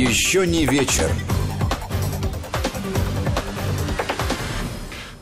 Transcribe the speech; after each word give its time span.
Еще 0.00 0.46
не 0.46 0.64
вечер. 0.64 1.10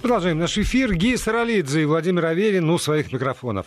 Продолжаем 0.00 0.38
наш 0.38 0.56
эфир. 0.56 0.94
Гия 0.94 1.16
Саралидзе 1.16 1.82
и 1.82 1.84
Владимир 1.84 2.26
Аверин 2.26 2.70
у 2.70 2.78
своих 2.78 3.12
микрофонов. 3.12 3.66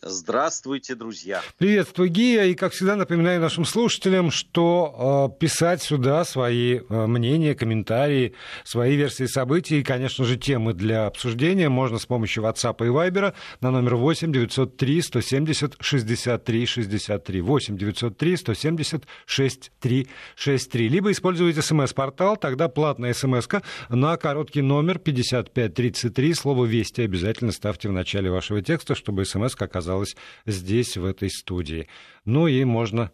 Здравствуйте, 0.00 0.94
друзья. 0.94 1.42
Приветствую, 1.58 2.08
Гия. 2.08 2.44
И, 2.44 2.54
как 2.54 2.72
всегда, 2.72 2.94
напоминаю 2.94 3.40
нашим 3.40 3.64
слушателям, 3.64 4.30
что 4.30 5.32
э, 5.34 5.40
писать 5.40 5.82
сюда 5.82 6.24
свои 6.24 6.78
э, 6.78 7.06
мнения, 7.06 7.56
комментарии, 7.56 8.34
свои 8.62 8.94
версии 8.94 9.24
событий 9.24 9.80
и, 9.80 9.82
конечно 9.82 10.24
же, 10.24 10.36
темы 10.36 10.72
для 10.72 11.06
обсуждения 11.06 11.68
можно 11.68 11.98
с 11.98 12.06
помощью 12.06 12.44
WhatsApp 12.44 12.76
и 12.86 12.90
Viber 12.90 13.34
на 13.60 13.72
номер 13.72 13.96
8 13.96 14.32
903 14.32 15.02
170 15.02 15.76
63 15.80 16.66
63. 16.66 17.40
8 17.40 17.76
903 17.76 18.36
170 18.36 19.04
63 19.26 20.08
63. 20.36 20.88
Либо 20.88 21.10
используйте 21.10 21.60
смс-портал, 21.60 22.36
тогда 22.36 22.68
платная 22.68 23.14
смс 23.14 23.48
на 23.88 24.16
короткий 24.16 24.62
номер 24.62 25.00
5533. 25.00 26.34
Слово 26.34 26.66
«Вести» 26.66 27.00
обязательно 27.00 27.50
ставьте 27.50 27.88
в 27.88 27.92
начале 27.92 28.30
вашего 28.30 28.62
текста, 28.62 28.94
чтобы 28.94 29.24
смс 29.24 29.56
оказалась 29.58 29.87
оказалась 29.88 30.16
здесь, 30.46 30.96
в 30.96 31.04
этой 31.04 31.30
студии. 31.30 31.88
Ну 32.24 32.46
и 32.46 32.64
можно, 32.64 33.10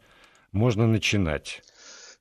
можно 0.53 0.87
начинать. 0.87 1.63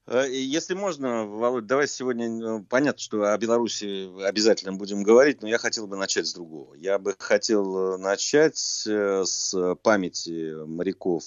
Э, 0.05 0.25
если 0.29 0.75
можно, 0.75 1.25
Володь, 1.25 1.65
давай 1.65 1.87
сегодня, 1.87 2.29
ну, 2.29 2.63
понятно, 2.63 2.99
что 2.99 3.33
о 3.33 3.37
Беларуси 3.37 4.09
обязательно 4.23 4.73
будем 4.73 5.03
говорить, 5.03 5.41
но 5.41 5.47
я 5.47 5.57
хотел 5.57 5.87
бы 5.87 5.97
начать 5.97 6.27
с 6.27 6.33
другого. 6.33 6.75
Я 6.75 6.99
бы 6.99 7.15
хотел 7.17 7.95
э, 7.95 7.97
начать 7.97 8.83
э, 8.87 9.23
с 9.25 9.75
памяти 9.81 10.65
моряков 10.65 11.23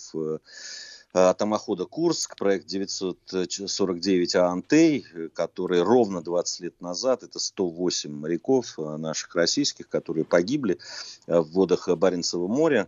атомохода 1.15 1.87
«Курск», 1.87 2.37
проект 2.37 2.67
949 2.67 4.35
«Антей», 4.37 5.07
который 5.35 5.81
ровно 5.81 6.21
20 6.21 6.61
лет 6.61 6.81
назад, 6.83 7.23
это 7.23 7.39
108 7.39 8.13
моряков 8.13 8.77
наших 8.77 9.35
российских, 9.35 9.89
которые 9.89 10.27
погибли 10.27 10.79
в 11.27 11.45
водах 11.53 11.89
Баренцева 11.89 12.49
моря. 12.49 12.87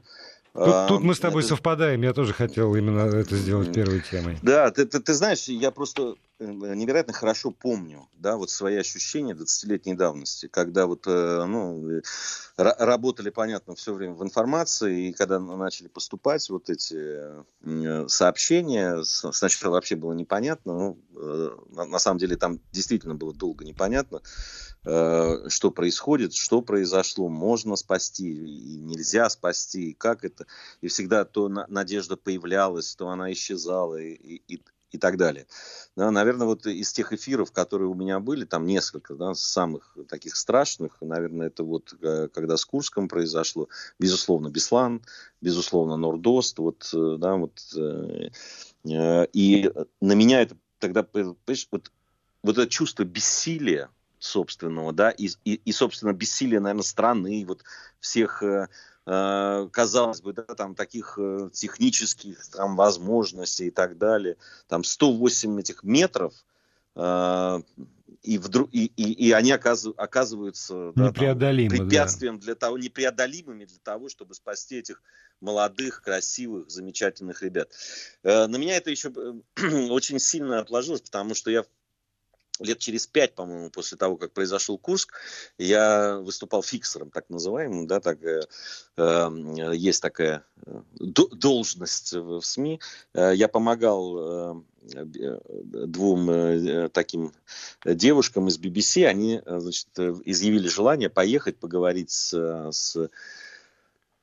Тут, 0.55 0.89
тут 0.89 1.03
мы 1.03 1.15
с 1.15 1.21
тобой 1.21 1.43
это... 1.43 1.51
совпадаем, 1.51 2.03
я 2.03 2.13
тоже 2.13 2.33
хотел 2.33 2.75
именно 2.75 3.01
это 3.01 3.37
сделать 3.37 3.73
первой 3.73 4.03
темой. 4.11 4.39
Да, 4.43 4.71
ты, 4.71 4.87
ты, 4.87 5.01
ты 5.01 5.15
знаешь, 5.15 5.45
я 5.45 5.71
просто 5.71 6.15
невероятно 6.41 7.13
хорошо 7.13 7.51
помню, 7.51 8.09
да, 8.15 8.37
вот 8.37 8.51
свои 8.51 8.77
ощущения 8.77 9.35
20-летней 9.35 9.95
давности, 9.95 10.47
когда 10.47 10.87
вот, 10.87 11.07
э, 11.07 11.45
ну, 11.45 12.01
работали, 12.57 13.31
понятно, 13.31 13.75
все 13.75 13.93
время 13.93 14.15
в 14.15 14.23
информации, 14.23 15.09
и 15.09 15.13
когда 15.13 15.39
начали 15.39 15.89
поступать 15.89 16.49
вот 16.51 16.71
эти 16.71 17.45
э, 17.63 18.09
сообщения, 18.09 19.03
сначала 19.05 19.73
вообще 19.73 19.97
было 19.97 20.13
непонятно, 20.13 20.75
ну, 20.75 20.99
на 21.75 21.99
самом 21.99 22.19
деле 22.19 22.37
там 22.37 22.61
действительно 22.73 23.15
было 23.15 23.35
долго 23.35 23.65
непонятно, 23.65 24.21
Э, 24.85 25.49
что 25.49 25.71
происходит, 25.71 26.35
что 26.35 26.63
произошло, 26.63 27.29
можно 27.29 27.77
спасти, 27.77 28.31
и 28.33 28.77
нельзя 28.77 29.29
спасти, 29.29 29.93
как 29.93 30.25
это. 30.25 30.47
И 30.81 30.89
всегда 30.89 31.25
то 31.25 31.49
надежда 31.49 32.17
появлялась, 32.17 32.95
то 32.95 33.09
она 33.09 33.31
исчезала, 33.33 33.97
и, 33.97 34.15
и, 34.15 34.63
и 34.91 34.99
так 34.99 35.17
далее. 35.17 35.47
Да, 35.97 36.11
наверное, 36.11 36.47
вот 36.47 36.67
из 36.67 36.93
тех 36.93 37.13
эфиров, 37.13 37.53
которые 37.53 37.89
у 37.89 37.95
меня 37.95 38.21
были, 38.21 38.45
там 38.45 38.67
несколько, 38.67 39.15
да, 39.15 39.35
самых 39.35 39.97
таких 40.09 40.37
страшных, 40.37 40.97
наверное, 41.01 41.49
это 41.49 41.65
вот 41.65 41.95
э, 42.01 42.29
когда 42.33 42.57
с 42.57 42.65
Курском 42.65 43.09
произошло, 43.09 43.69
безусловно, 43.99 44.49
Беслан, 44.49 45.03
безусловно, 45.41 45.97
Нордост, 45.97 46.59
вот, 46.59 46.91
э, 46.95 47.17
да, 47.19 47.37
вот, 47.37 47.61
и 48.85 49.73
на 50.01 50.15
меня 50.15 50.41
это 50.41 50.57
тогда, 50.79 51.03
понимаешь, 51.03 51.69
вот, 51.71 51.93
вот 52.43 52.59
это 52.59 52.69
чувство 52.69 53.05
бессилия, 53.05 53.91
собственного, 54.19 54.93
да, 54.93 55.11
и, 55.11 55.29
и, 55.45 55.55
и 55.55 55.73
собственно, 55.73 56.13
бессилие, 56.13 56.61
наверное, 56.61 56.83
страны, 56.83 57.45
вот 57.47 57.63
всех, 58.01 58.43
э, 58.43 58.47
э, 58.47 58.98
казалось 59.09 60.21
бы, 60.21 60.33
да, 60.35 60.43
там 60.43 60.75
таких 60.75 61.19
э, 61.19 61.51
технических 61.53 62.47
там 62.49 62.77
возможностей 62.77 63.69
и 63.69 63.71
так 63.71 63.97
далее, 63.97 64.37
там 64.67 64.85
108 64.85 65.61
этих 65.61 65.83
метров, 65.83 66.35
э, 66.95 67.61
и, 68.23 68.39
вдруг, 68.39 68.69
и, 68.73 68.87
и, 68.97 69.29
и 69.29 69.33
они 69.33 69.53
оказ, 69.53 69.87
оказываются 69.97 70.93
да, 70.95 71.05
там, 71.05 71.15
препятствием 71.15 72.39
да. 72.39 72.45
для 72.45 72.55
того, 72.55 72.77
непреодолимыми 72.77 73.65
для 73.65 73.79
того, 73.83 74.09
чтобы 74.09 74.35
спасти 74.35 74.77
этих 74.77 75.03
молодых, 75.41 76.03
красивых, 76.03 76.71
замечательных 76.71 77.43
ребят. 77.43 77.71
Э, 78.25 78.47
на 78.47 78.57
меня 78.57 78.77
это 78.77 78.91
еще 78.91 79.11
э, 79.17 79.89
очень 79.91 80.19
сильно 80.19 80.59
отложилось, 80.59 81.01
потому 81.01 81.35
что 81.35 81.51
я 81.51 81.65
лет 82.61 82.79
через 82.79 83.07
пять, 83.07 83.35
по-моему, 83.35 83.71
после 83.71 83.97
того, 83.97 84.17
как 84.17 84.33
произошел 84.33 84.79
Курск, 84.79 85.15
я 85.59 86.19
выступал 86.19 86.63
фиксером, 86.63 87.11
так 87.11 87.29
называемым, 87.31 87.87
да, 87.87 88.01
так, 88.01 88.23
э, 88.23 88.43
э, 88.97 89.31
есть 89.75 90.03
такая 90.03 90.45
э, 90.67 90.81
должность 90.99 92.13
в 92.13 92.41
СМИ. 92.41 92.81
Э, 93.15 93.33
я 93.35 93.49
помогал 93.49 94.19
э, 94.19 94.63
двум 95.87 96.91
таким 96.91 97.33
девушкам 97.85 98.49
из 98.49 98.59
BBC, 98.59 99.05
они, 99.05 99.43
значит, 99.45 99.89
изъявили 99.99 100.69
желание 100.69 101.11
поехать 101.11 101.59
поговорить 101.59 102.11
с, 102.11 102.71
с 102.71 103.11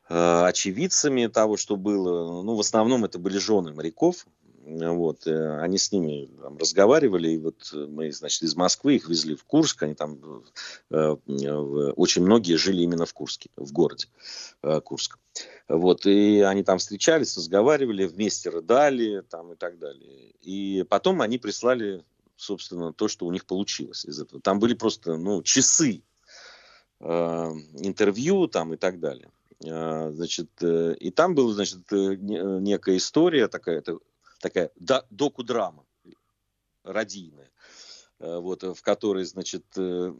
очевидцами 0.07 1.27
того, 1.27 1.57
что 1.57 1.75
было. 1.75 2.41
Ну, 2.41 2.55
в 2.55 2.59
основном 2.61 3.05
это 3.05 3.19
были 3.19 3.37
жены 3.37 3.73
моряков, 3.73 4.25
вот, 4.65 5.27
э, 5.27 5.59
они 5.59 5.77
с 5.77 5.91
ними 5.91 6.27
там, 6.41 6.57
разговаривали, 6.57 7.29
и 7.29 7.37
вот 7.37 7.71
мы, 7.71 8.11
значит, 8.11 8.41
из 8.41 8.55
Москвы 8.55 8.95
их 8.95 9.07
везли 9.07 9.35
в 9.35 9.43
Курск, 9.43 9.83
они 9.83 9.93
там, 9.93 10.43
э, 10.89 11.15
очень 11.95 12.23
многие 12.23 12.55
жили 12.55 12.81
именно 12.81 13.05
в 13.05 13.13
Курске, 13.13 13.51
в 13.55 13.71
городе 13.71 14.07
э, 14.63 14.81
Курск. 14.81 15.19
Вот, 15.67 16.07
и 16.07 16.39
они 16.41 16.63
там 16.63 16.79
встречались, 16.79 17.37
разговаривали, 17.37 18.07
вместе 18.07 18.49
рыдали, 18.49 19.21
там, 19.29 19.53
и 19.53 19.55
так 19.55 19.77
далее. 19.77 20.31
И 20.41 20.83
потом 20.89 21.21
они 21.21 21.37
прислали, 21.37 22.03
собственно, 22.35 22.91
то, 22.91 23.07
что 23.07 23.27
у 23.27 23.31
них 23.31 23.45
получилось 23.45 24.05
из 24.05 24.19
этого. 24.19 24.41
Там 24.41 24.59
были 24.59 24.73
просто, 24.73 25.15
ну, 25.15 25.43
часы 25.43 26.01
э, 27.01 27.05
интервью, 27.05 28.47
там, 28.47 28.73
и 28.73 28.77
так 28.77 28.99
далее. 28.99 29.29
Значит, 29.61 30.49
и 30.61 31.11
там 31.11 31.33
была, 31.33 31.53
значит, 31.53 31.79
некая 31.89 32.97
история 32.97 33.47
такая, 33.47 33.77
это 33.77 33.97
такая 34.45 34.69
доку-драма 35.09 35.87
радийная 36.83 37.49
э, 38.19 38.37
вот, 38.37 38.61
в 38.61 38.79
которой, 38.83 39.25
значит, 39.25 39.65
э, 39.75 40.13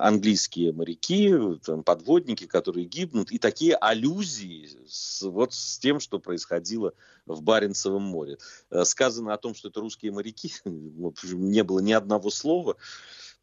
английские 0.00 0.72
моряки, 0.72 1.34
там, 1.64 1.82
подводники, 1.82 2.46
которые 2.46 2.86
гибнут, 2.86 3.32
и 3.32 3.40
такие 3.40 3.74
аллюзии 3.74 4.68
с, 4.86 5.22
вот 5.22 5.54
с 5.54 5.80
тем, 5.80 5.98
что 5.98 6.20
происходило 6.20 6.94
в 7.26 7.42
Баренцевом 7.42 8.02
море. 8.04 8.38
Э, 8.70 8.84
сказано 8.84 9.34
о 9.34 9.38
том, 9.38 9.56
что 9.56 9.70
это 9.70 9.80
русские 9.80 10.12
моряки, 10.12 10.52
не 10.64 11.64
было 11.64 11.80
ни 11.80 11.92
одного 11.92 12.30
слова, 12.30 12.76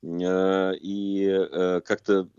и 0.02 1.48
как-то 1.86 2.30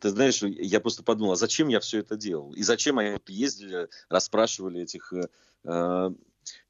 ты 0.00 0.10
знаешь, 0.10 0.42
я 0.42 0.80
просто 0.80 1.02
подумал, 1.02 1.32
а 1.32 1.36
зачем 1.36 1.68
я 1.68 1.78
все 1.78 2.00
это 2.00 2.16
делал? 2.16 2.52
И 2.54 2.62
зачем 2.62 2.98
они 2.98 3.18
ездили, 3.28 3.88
расспрашивали 4.08 4.82
этих 4.82 5.12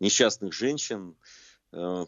несчастных 0.01 0.53
женщин, 0.53 1.17
э, 1.73 2.07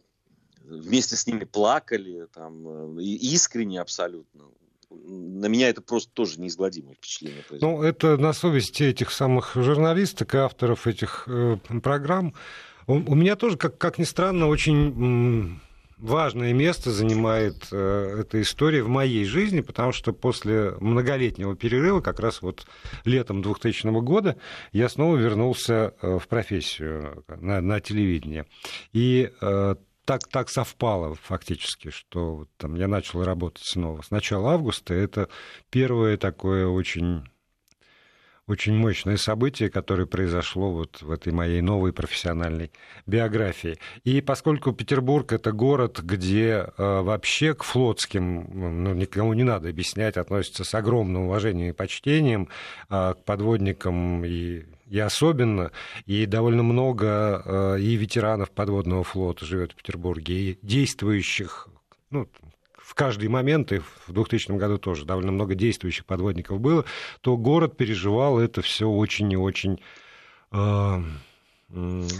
вместе 0.62 1.16
с 1.16 1.26
ними 1.26 1.44
плакали, 1.44 2.26
там, 2.32 2.98
э, 2.98 3.02
искренне 3.02 3.80
абсолютно. 3.80 4.44
На 4.90 5.46
меня 5.46 5.68
это 5.68 5.82
просто 5.82 6.10
тоже 6.12 6.40
неизгладимое 6.40 6.94
впечатление. 6.94 7.44
Ну, 7.60 7.82
это 7.82 8.16
на 8.16 8.32
совести 8.32 8.84
этих 8.84 9.12
самых 9.12 9.52
журналисток 9.54 10.34
и 10.34 10.38
авторов 10.38 10.86
этих 10.86 11.24
э, 11.28 11.56
программ. 11.82 12.34
У 12.86 13.14
меня 13.14 13.36
тоже, 13.36 13.56
как, 13.56 13.78
как 13.78 13.98
ни 13.98 14.04
странно, 14.04 14.48
очень 14.48 15.60
важное 16.00 16.52
место 16.52 16.90
занимает 16.90 17.68
э, 17.70 18.20
эта 18.20 18.40
история 18.40 18.82
в 18.82 18.88
моей 18.88 19.24
жизни, 19.24 19.60
потому 19.60 19.92
что 19.92 20.12
после 20.12 20.72
многолетнего 20.80 21.54
перерыва, 21.56 22.00
как 22.00 22.20
раз 22.20 22.42
вот 22.42 22.66
летом 23.04 23.42
2000 23.42 23.86
года, 24.00 24.36
я 24.72 24.88
снова 24.88 25.16
вернулся 25.16 25.94
э, 26.00 26.18
в 26.18 26.26
профессию 26.28 27.24
на, 27.28 27.60
на 27.60 27.80
телевидении. 27.80 28.44
И 28.92 29.30
э, 29.40 29.74
так, 30.04 30.26
так 30.28 30.48
совпало 30.48 31.14
фактически, 31.14 31.90
что 31.90 32.36
вот, 32.36 32.48
там, 32.56 32.74
я 32.74 32.88
начал 32.88 33.22
работать 33.22 33.64
снова 33.64 34.02
с 34.02 34.10
начала 34.10 34.54
августа. 34.54 34.94
Это 34.94 35.28
первое 35.70 36.16
такое 36.16 36.66
очень 36.66 37.24
очень 38.50 38.74
мощное 38.74 39.16
событие, 39.16 39.70
которое 39.70 40.06
произошло 40.06 40.72
вот 40.72 41.02
в 41.02 41.10
этой 41.12 41.32
моей 41.32 41.60
новой 41.60 41.92
профессиональной 41.92 42.72
биографии. 43.06 43.78
И 44.02 44.20
поскольку 44.20 44.72
Петербург— 44.72 45.32
это 45.32 45.52
город, 45.52 46.00
где 46.02 46.66
э, 46.76 47.00
вообще 47.00 47.54
к 47.54 47.62
флотским, 47.62 48.82
ну, 48.82 48.92
никому 48.92 49.32
не 49.34 49.44
надо 49.44 49.68
объяснять, 49.68 50.16
относятся 50.16 50.64
с 50.64 50.74
огромным 50.74 51.22
уважением 51.22 51.70
и 51.70 51.72
почтением, 51.72 52.48
э, 52.88 53.14
к 53.14 53.24
подводникам 53.24 54.24
и 54.24 54.64
и 54.90 54.98
особенно, 54.98 55.70
и 56.06 56.26
довольно 56.26 56.64
много 56.64 57.76
и 57.78 57.94
ветеранов 57.94 58.50
подводного 58.50 59.04
флота 59.04 59.44
живет 59.44 59.70
в 59.70 59.76
Петербурге, 59.76 60.34
и 60.34 60.58
действующих, 60.62 61.68
ну, 62.10 62.26
в 62.90 62.94
каждый 62.94 63.28
момент, 63.28 63.70
и 63.70 63.78
в 63.78 64.12
2000 64.12 64.50
году 64.58 64.76
тоже 64.76 65.04
довольно 65.04 65.30
много 65.30 65.54
действующих 65.54 66.04
подводников 66.04 66.58
было, 66.58 66.84
то 67.20 67.36
город 67.36 67.76
переживал 67.76 68.40
это 68.40 68.62
все 68.62 68.88
очень 68.88 69.30
и 69.30 69.36
очень 69.36 69.80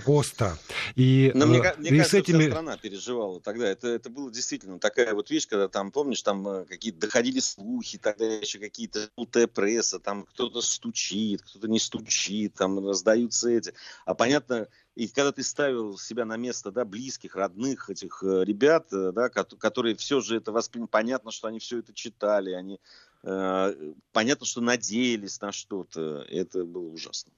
остро. 0.07 0.57
И, 0.95 1.33
Но 1.35 1.47
мне, 1.47 1.59
э, 1.59 1.75
мне 1.79 1.89
и 1.89 1.97
кажется, 1.97 2.19
с 2.19 2.21
этими... 2.21 2.43
вся 2.43 2.51
страна 2.51 2.77
переживала 2.77 3.41
тогда. 3.41 3.69
Это, 3.69 3.89
это 3.89 4.09
было 4.09 4.31
действительно 4.31 4.79
такая 4.79 5.13
вот 5.13 5.29
вещь, 5.31 5.49
когда 5.49 5.67
там, 5.67 5.91
помнишь, 5.91 6.23
там 6.23 6.47
э, 6.47 6.65
какие-то 6.67 7.01
доходили 7.01 7.41
слухи, 7.41 7.99
тогда 7.99 8.27
еще 8.27 8.61
какие-то 8.61 9.11
желтая 9.17 9.49
пресса, 9.49 9.99
там 9.99 10.25
кто-то 10.27 10.61
стучит, 10.61 11.43
кто-то 11.43 11.67
не 11.67 11.81
стучит, 11.81 12.55
там 12.55 12.87
раздаются 12.87 13.51
эти. 13.51 13.75
А 14.05 14.15
понятно, 14.15 14.69
и 14.95 15.09
когда 15.09 15.33
ты 15.33 15.43
ставил 15.43 15.97
себя 15.99 16.25
на 16.25 16.37
место 16.37 16.71
да, 16.71 16.85
близких, 16.85 17.37
родных 17.37 17.91
этих 17.91 18.23
э, 18.23 18.45
ребят, 18.45 18.89
да, 18.91 19.29
которые 19.29 19.97
все 19.97 20.21
же 20.21 20.37
это 20.37 20.53
восприняли, 20.53 20.89
понятно, 20.89 21.31
что 21.31 21.49
они 21.49 21.59
все 21.59 21.79
это 21.79 21.95
читали, 21.95 22.53
они 22.53 22.81
э, 23.23 23.93
понятно, 24.13 24.47
что 24.47 24.61
надеялись 24.61 25.41
на 25.41 25.53
что-то, 25.53 26.27
это 26.29 26.65
было 26.65 26.89
ужасно. 26.89 27.33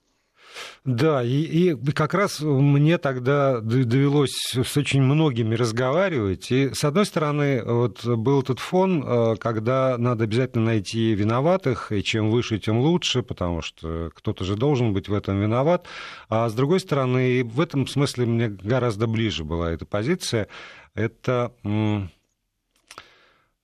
Да, 0.84 1.22
и, 1.22 1.42
и 1.42 1.92
как 1.92 2.14
раз 2.14 2.40
мне 2.40 2.98
тогда 2.98 3.60
довелось 3.60 4.34
с 4.52 4.76
очень 4.76 5.00
многими 5.02 5.54
разговаривать. 5.54 6.50
И, 6.50 6.74
с 6.74 6.84
одной 6.84 7.06
стороны, 7.06 7.62
вот 7.64 8.04
был 8.04 8.42
этот 8.42 8.58
фон, 8.58 9.04
э, 9.04 9.36
когда 9.36 9.96
надо 9.96 10.24
обязательно 10.24 10.66
найти 10.66 11.14
виноватых, 11.14 11.92
и 11.92 12.02
чем 12.02 12.30
выше, 12.30 12.58
тем 12.58 12.80
лучше, 12.80 13.22
потому 13.22 13.62
что 13.62 14.10
кто-то 14.14 14.44
же 14.44 14.56
должен 14.56 14.92
быть 14.92 15.08
в 15.08 15.14
этом 15.14 15.40
виноват. 15.40 15.86
А 16.28 16.48
с 16.48 16.54
другой 16.54 16.80
стороны, 16.80 17.30
и 17.30 17.42
в 17.42 17.60
этом 17.60 17.86
смысле 17.86 18.26
мне 18.26 18.48
гораздо 18.48 19.06
ближе 19.06 19.44
была 19.44 19.70
эта 19.70 19.86
позиция, 19.86 20.48
это 20.94 21.52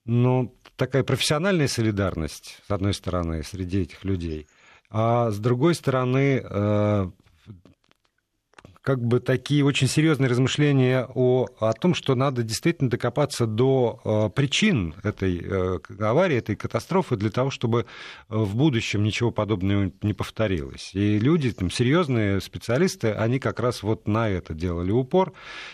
ну, 0.05 0.55
такая 0.75 1.03
профессиональная 1.03 1.67
солидарность, 1.67 2.61
с 2.67 2.71
одной 2.71 2.93
стороны, 2.93 3.43
среди 3.43 3.81
этих 3.81 4.05
людей– 4.05 4.47
а 4.89 5.31
с 5.31 5.37
другой 5.39 5.75
стороны, 5.75 6.41
э, 6.43 7.11
как 8.81 9.03
бы 9.03 9.19
такие 9.19 9.65
очень 9.65 9.87
серьезные 9.87 10.29
размышления 10.29 11.07
о, 11.13 11.47
о 11.59 11.73
том, 11.73 11.93
что 11.93 12.15
надо 12.15 12.43
действительно 12.43 12.89
докопаться 12.89 13.45
до 13.45 13.99
э, 14.03 14.29
причин 14.33 14.95
этой 15.03 15.41
э, 15.43 15.79
аварии, 15.99 16.37
этой 16.37 16.55
катастрофы, 16.55 17.17
для 17.17 17.29
того, 17.29 17.49
чтобы 17.49 17.81
э, 17.81 17.85
в 18.29 18.55
будущем 18.55 19.03
ничего 19.03 19.31
подобного 19.31 19.91
не 20.01 20.13
повторилось. 20.13 20.91
И 20.93 21.19
люди, 21.19 21.51
там, 21.51 21.69
серьезные 21.69 22.39
специалисты, 22.39 23.11
они 23.11 23.39
как 23.39 23.59
раз 23.59 23.83
вот 23.83 24.07
на 24.07 24.29
это 24.29 24.53
делали 24.53 24.91
упор. 24.91 25.33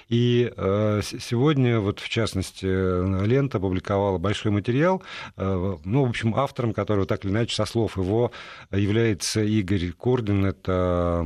И 0.10 0.51
э, 0.56 1.01
сегодня, 1.04 1.80
вот 1.80 2.00
в 2.00 2.10
частности, 2.10 2.66
Лента 2.66 3.60
опубликовала 3.60 4.18
большой 4.18 4.51
материал, 4.51 5.04
э, 5.38 5.78
ну, 5.86 6.06
в 6.06 6.10
общем, 6.10 6.34
автором 6.36 6.74
которого 6.74 7.06
так 7.06 7.24
или 7.24 7.31
иначе, 7.31 7.56
со 7.56 7.66
слов 7.66 7.98
его, 7.98 8.31
является 8.72 9.44
Игорь 9.44 9.92
Курдин, 9.92 10.46
это 10.46 11.24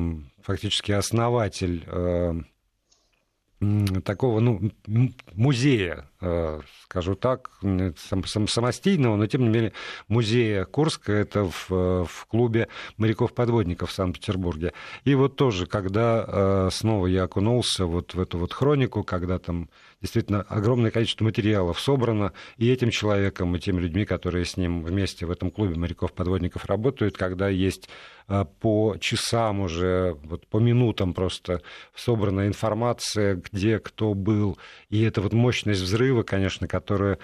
фактически 0.50 0.92
основатель 0.94 1.84
э, 1.86 2.34
такого 4.04 4.40
ну, 4.40 4.72
музея, 5.34 6.09
скажу 6.84 7.16
так, 7.16 7.50
самостийного, 8.26 9.16
но 9.16 9.28
тем 9.28 9.44
не 9.44 9.50
менее 9.50 9.74
музея 10.08 10.66
Курска, 10.66 11.14
это 11.14 11.46
в, 11.46 11.70
в 11.70 12.26
клубе 12.28 12.68
моряков-подводников 12.98 13.90
в 13.90 13.94
Санкт-Петербурге. 13.94 14.74
И 15.06 15.16
вот 15.16 15.38
тоже, 15.38 15.66
когда 15.66 16.26
э, 16.28 16.70
снова 16.74 17.08
я 17.08 17.24
окунулся 17.24 17.86
вот 17.86 18.16
в 18.16 18.20
эту 18.20 18.38
вот 18.38 18.52
хронику, 18.52 19.04
когда 19.04 19.40
там 19.40 19.70
действительно 20.02 20.42
огромное 20.42 20.92
количество 20.92 21.24
материалов 21.24 21.80
собрано 21.80 22.34
и 22.58 22.70
этим 22.70 22.90
человеком, 22.90 23.56
и 23.56 23.60
теми 23.60 23.80
людьми, 23.80 24.06
которые 24.06 24.46
с 24.46 24.58
ним 24.58 24.84
вместе 24.84 25.26
в 25.26 25.32
этом 25.32 25.52
клубе 25.52 25.76
моряков-подводников 25.76 26.66
работают, 26.66 27.18
когда 27.18 27.48
есть 27.50 27.90
по 28.60 28.96
часам 29.00 29.62
уже, 29.62 30.16
вот 30.24 30.46
по 30.48 30.58
минутам 30.58 31.14
просто 31.14 31.62
собрана 31.96 32.48
информация, 32.48 33.42
где 33.52 33.80
кто 33.80 34.14
был, 34.14 34.58
и 34.90 35.02
это 35.02 35.22
вот 35.22 35.34
мощность 35.34 35.82
взрыва, 35.82 36.09
конечно, 36.24 36.68
которая 36.68 37.18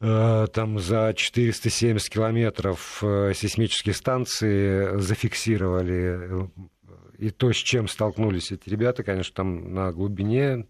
а, 0.00 0.46
там 0.48 0.78
за 0.78 1.12
470 1.14 2.08
километров 2.08 2.98
а, 3.02 3.32
сейсмические 3.34 3.94
станции 3.94 4.98
зафиксировали 4.98 6.48
и 7.18 7.30
то, 7.30 7.52
с 7.52 7.56
чем 7.56 7.86
столкнулись 7.86 8.50
эти 8.50 8.68
ребята, 8.68 9.04
конечно, 9.04 9.34
там 9.34 9.72
на 9.74 9.92
глубине 9.92 10.66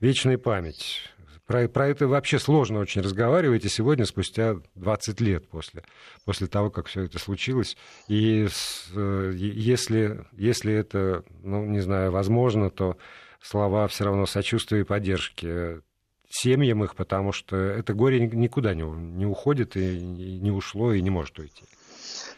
вечная 0.00 0.38
память. 0.38 1.02
Про, 1.46 1.68
про 1.68 1.86
это 1.86 2.08
вообще 2.08 2.40
сложно 2.40 2.80
очень 2.80 3.02
разговаривать, 3.02 3.64
и 3.64 3.68
сегодня, 3.68 4.04
спустя 4.04 4.56
20 4.74 5.20
лет 5.20 5.48
после, 5.48 5.84
после 6.24 6.48
того, 6.48 6.70
как 6.70 6.86
все 6.86 7.02
это 7.02 7.20
случилось. 7.20 7.76
И 8.08 8.48
с, 8.50 8.90
э, 8.92 9.32
если, 9.36 10.24
если 10.32 10.74
это, 10.74 11.22
ну, 11.44 11.64
не 11.64 11.78
знаю, 11.78 12.10
возможно, 12.10 12.68
то 12.68 12.96
слова 13.40 13.86
все 13.86 14.04
равно 14.04 14.26
сочувствия 14.26 14.80
и 14.80 14.84
поддержки 14.84 15.80
семьям 16.28 16.84
их, 16.84 16.94
потому 16.94 17.32
что 17.32 17.56
это 17.56 17.94
горе 17.94 18.20
никуда 18.20 18.74
не, 18.74 18.82
не 18.82 19.26
уходит 19.26 19.76
и 19.76 19.98
не 20.00 20.50
ушло 20.50 20.92
и 20.92 21.00
не 21.00 21.10
может 21.10 21.38
уйти. 21.38 21.64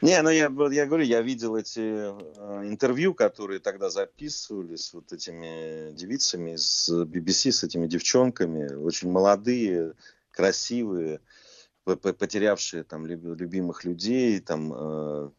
Не, 0.00 0.22
ну 0.22 0.30
я, 0.30 0.44
я 0.70 0.86
говорю, 0.86 1.04
я 1.04 1.22
видел 1.22 1.56
эти 1.56 1.80
э, 1.80 2.68
интервью, 2.68 3.14
которые 3.14 3.58
тогда 3.58 3.90
записывали 3.90 4.76
с 4.76 4.92
вот 4.92 5.12
этими 5.12 5.92
девицами, 5.92 6.54
с 6.56 6.88
BBC, 6.88 7.50
с 7.50 7.64
этими 7.64 7.86
девчонками, 7.88 8.72
очень 8.74 9.10
молодые, 9.10 9.94
красивые, 10.30 11.20
потерявшие 11.84 12.84
там 12.84 13.06
любимых 13.06 13.84
людей, 13.84 14.38
там 14.40 14.72
э, 14.72 15.30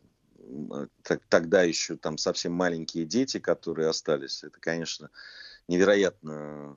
тогда 1.29 1.63
еще 1.63 1.95
там 1.95 2.17
совсем 2.17 2.53
маленькие 2.53 3.05
дети, 3.05 3.39
которые 3.39 3.87
остались. 3.87 4.43
Это, 4.43 4.59
конечно, 4.59 5.09
невероятно 5.67 6.31
э, 6.31 6.75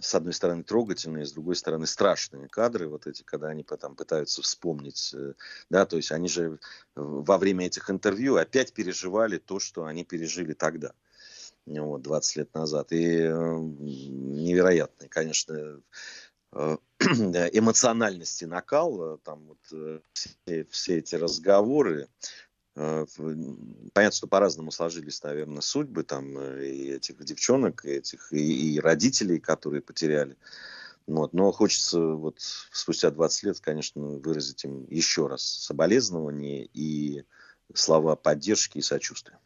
с 0.00 0.14
одной 0.14 0.32
стороны 0.32 0.62
трогательные, 0.62 1.24
с 1.26 1.32
другой 1.32 1.56
стороны 1.56 1.86
страшные 1.86 2.48
кадры, 2.48 2.88
вот 2.88 3.06
эти, 3.06 3.22
когда 3.22 3.48
они 3.48 3.64
потом 3.64 3.94
пытаются 3.94 4.42
вспомнить, 4.42 5.12
э, 5.14 5.34
да, 5.70 5.86
то 5.86 5.96
есть 5.96 6.12
они 6.12 6.28
же 6.28 6.58
во 6.94 7.38
время 7.38 7.66
этих 7.66 7.90
интервью 7.90 8.36
опять 8.36 8.72
переживали 8.72 9.38
то, 9.38 9.58
что 9.58 9.84
они 9.84 10.04
пережили 10.04 10.54
тогда, 10.54 10.92
вот, 11.66 12.02
20 12.02 12.36
лет 12.36 12.54
назад. 12.54 12.92
И 12.92 13.22
э, 13.22 13.30
невероятный, 13.30 15.08
конечно, 15.08 15.80
э, 16.52 16.76
эмоциональности 17.00 18.44
накал, 18.44 19.18
там 19.18 19.46
вот 19.46 20.02
все, 20.12 20.64
все 20.70 20.98
эти 20.98 21.14
разговоры, 21.14 22.08
Э, 22.47 22.47
понятно, 23.92 24.16
что 24.16 24.26
по-разному 24.26 24.70
сложились, 24.70 25.22
наверное, 25.22 25.60
судьбы 25.60 26.04
там 26.04 26.38
э, 26.38 26.66
и 26.66 26.92
этих 26.92 27.22
девчонок, 27.24 27.84
и 27.84 27.90
этих 27.90 28.32
и, 28.32 28.74
и 28.74 28.80
родителей, 28.80 29.40
которые 29.40 29.82
потеряли. 29.82 30.36
Вот. 31.06 31.32
Но 31.32 31.50
хочется 31.52 32.00
вот 32.00 32.36
спустя 32.38 33.10
20 33.10 33.42
лет, 33.44 33.60
конечно, 33.60 34.02
выразить 34.02 34.64
им 34.64 34.86
еще 34.88 35.26
раз 35.26 35.42
соболезнования 35.42 36.68
и 36.72 37.24
слова 37.74 38.14
поддержки 38.14 38.78
и 38.78 38.82
сочувствия. 38.82 39.38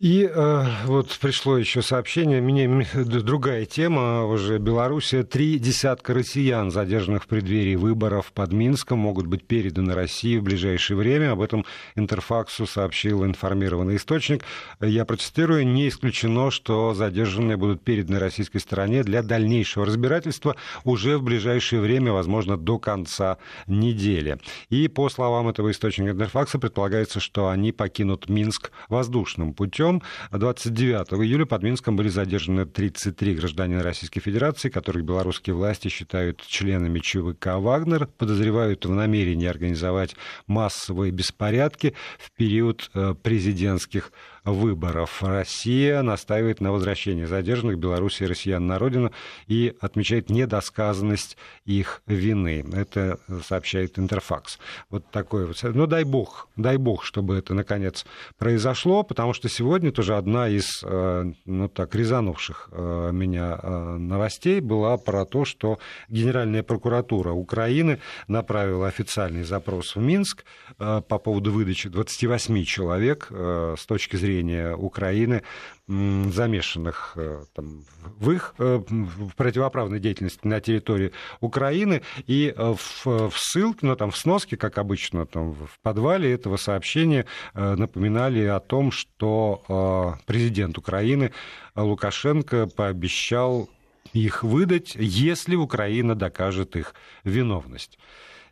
И 0.00 0.24
э, 0.24 0.64
вот 0.86 1.18
пришло 1.20 1.58
еще 1.58 1.82
сообщение, 1.82 2.40
мне 2.40 2.66
другая 2.94 3.66
тема 3.66 4.24
уже 4.24 4.56
Белоруссия. 4.56 5.24
Три 5.24 5.58
десятка 5.58 6.14
россиян, 6.14 6.70
задержанных 6.70 7.24
в 7.24 7.26
преддверии 7.26 7.74
выборов 7.74 8.32
под 8.32 8.50
Минском, 8.50 8.98
могут 8.98 9.26
быть 9.26 9.44
переданы 9.44 9.92
России 9.92 10.38
в 10.38 10.42
ближайшее 10.42 10.96
время. 10.96 11.32
Об 11.32 11.42
этом 11.42 11.66
Интерфаксу 11.96 12.66
сообщил 12.66 13.26
информированный 13.26 13.96
источник. 13.96 14.42
Я 14.80 15.04
процитирую, 15.04 15.66
не 15.66 15.88
исключено, 15.88 16.50
что 16.50 16.94
задержанные 16.94 17.58
будут 17.58 17.84
переданы 17.84 18.20
российской 18.20 18.60
стороне 18.60 19.02
для 19.02 19.22
дальнейшего 19.22 19.84
разбирательства 19.84 20.56
уже 20.84 21.18
в 21.18 21.22
ближайшее 21.22 21.82
время, 21.82 22.12
возможно, 22.12 22.56
до 22.56 22.78
конца 22.78 23.36
недели. 23.66 24.38
И 24.70 24.88
по 24.88 25.10
словам 25.10 25.48
этого 25.48 25.70
источника 25.70 26.12
Интерфакса 26.12 26.58
предполагается, 26.58 27.20
что 27.20 27.50
они 27.50 27.72
покинут 27.72 28.30
Минск 28.30 28.70
воздушным 28.88 29.52
путем 29.52 29.89
Причем 29.90 30.02
29 30.30 31.12
июля 31.24 31.46
под 31.46 31.62
Минском 31.62 31.96
были 31.96 32.08
задержаны 32.08 32.66
33 32.66 33.34
гражданина 33.34 33.82
Российской 33.82 34.20
Федерации, 34.20 34.68
которых 34.68 35.04
белорусские 35.04 35.54
власти 35.54 35.88
считают 35.88 36.42
членами 36.46 37.00
ЧВК 37.00 37.56
«Вагнер», 37.56 38.06
подозревают 38.06 38.86
в 38.86 38.90
намерении 38.90 39.48
организовать 39.48 40.14
массовые 40.46 41.10
беспорядки 41.10 41.94
в 42.18 42.30
период 42.36 42.90
э, 42.94 43.14
президентских 43.20 44.12
выборов. 44.44 45.22
Россия 45.22 46.02
настаивает 46.02 46.60
на 46.60 46.72
возвращении 46.72 47.24
задержанных 47.24 47.78
Беларуси 47.78 48.22
и 48.22 48.26
россиян 48.26 48.66
на 48.66 48.78
родину 48.78 49.12
и 49.46 49.74
отмечает 49.80 50.30
недосказанность 50.30 51.36
их 51.64 52.02
вины. 52.06 52.64
Это 52.72 53.18
сообщает 53.46 53.98
Интерфакс. 53.98 54.58
Вот 54.88 55.04
такой 55.10 55.46
вот. 55.46 55.60
Ну, 55.62 55.86
дай 55.86 56.04
бог, 56.04 56.48
дай 56.56 56.76
бог, 56.76 57.04
чтобы 57.04 57.36
это 57.36 57.54
наконец 57.54 58.06
произошло, 58.38 59.02
потому 59.02 59.32
что 59.32 59.48
сегодня 59.48 59.92
тоже 59.92 60.16
одна 60.16 60.48
из, 60.48 60.82
э, 60.84 61.32
ну 61.44 61.68
так, 61.68 61.94
резанувших 61.94 62.70
э, 62.72 63.10
меня 63.12 63.58
э, 63.62 63.96
новостей 63.98 64.60
была 64.60 64.96
про 64.96 65.24
то, 65.24 65.44
что 65.44 65.78
Генеральная 66.08 66.62
прокуратура 66.62 67.32
Украины 67.32 68.00
направила 68.28 68.88
официальный 68.88 69.42
запрос 69.42 69.96
в 69.96 70.00
Минск 70.00 70.44
по 70.78 71.00
поводу 71.00 71.52
выдачи 71.52 71.88
28 71.88 72.64
человек 72.64 73.28
с 73.30 73.86
точки 73.86 74.16
зрения 74.16 74.29
зрения 74.30 74.74
Украины, 74.76 75.42
замешанных 75.88 77.14
э, 77.16 77.42
там, 77.52 77.84
в 78.18 78.30
их 78.30 78.54
э, 78.58 78.80
в 78.88 79.34
противоправной 79.34 79.98
деятельности 79.98 80.46
на 80.46 80.60
территории 80.60 81.12
Украины. 81.40 82.02
И 82.28 82.54
э, 82.56 82.74
в, 82.76 83.06
в 83.30 83.36
ссылке, 83.36 83.86
ну, 83.86 83.96
там, 83.96 84.10
в 84.12 84.16
сноске, 84.16 84.56
как 84.56 84.78
обычно, 84.78 85.26
там, 85.26 85.54
в 85.54 85.80
подвале 85.82 86.32
этого 86.32 86.56
сообщения 86.56 87.26
напоминали 87.54 88.44
о 88.44 88.60
том, 88.60 88.92
что 88.92 90.16
президент 90.26 90.78
Украины 90.78 91.32
Лукашенко 91.74 92.66
пообещал 92.68 93.68
их 94.12 94.42
выдать, 94.44 94.94
если 94.94 95.56
Украина 95.56 96.14
докажет 96.14 96.76
их 96.76 96.94
виновность. 97.24 97.98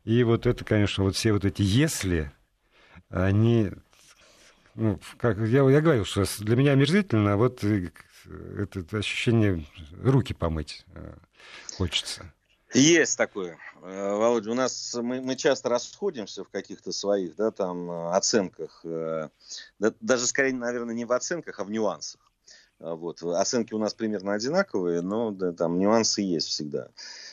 И 0.05 0.25
вот 0.25 0.47
это, 0.47 0.65
конечно, 0.65 1.05
вот 1.05 1.17
все 1.17 1.33
вот 1.33 1.45
эти 1.45 1.63
«если», 1.63 2.33
они 3.11 3.71
ну, 4.79 5.01
как 5.17 5.39
я, 5.39 5.69
я 5.69 5.81
говорил, 5.81 6.05
что 6.05 6.25
для 6.39 6.55
меня 6.55 6.73
омерзительно, 6.73 7.33
а 7.33 7.37
вот 7.37 7.65
э, 7.65 7.91
это 8.57 8.97
ощущение 8.97 9.67
руки 10.01 10.35
помыть 10.35 10.87
э, 10.95 11.15
хочется. 11.77 12.33
Есть 12.73 13.19
такое. 13.19 13.59
Э, 13.83 14.15
Володя, 14.15 14.53
у 14.53 14.55
нас 14.55 14.95
мы, 14.95 15.21
мы 15.21 15.35
часто 15.35 15.69
расходимся 15.69 16.45
в 16.45 16.49
каких-то 16.49 16.93
своих 16.93 17.35
да, 17.35 17.51
там, 17.51 17.91
оценках. 17.91 18.81
Да, 18.85 19.31
даже 19.79 20.29
скорее, 20.29 20.55
наверное, 20.55 20.95
не 20.95 21.05
в 21.05 21.13
оценках, 21.13 21.59
а 21.59 21.65
в 21.65 21.71
нюансах. 21.73 22.21
Вот. 22.79 23.21
Оценки 23.25 23.75
у 23.75 23.79
нас 23.79 23.95
примерно 23.95 24.35
одинаковые, 24.35 25.03
но 25.03 25.33
да, 25.33 25.53
там 25.53 25.81
нюансы 25.81 26.23
есть 26.23 26.47
всегда 26.47 26.91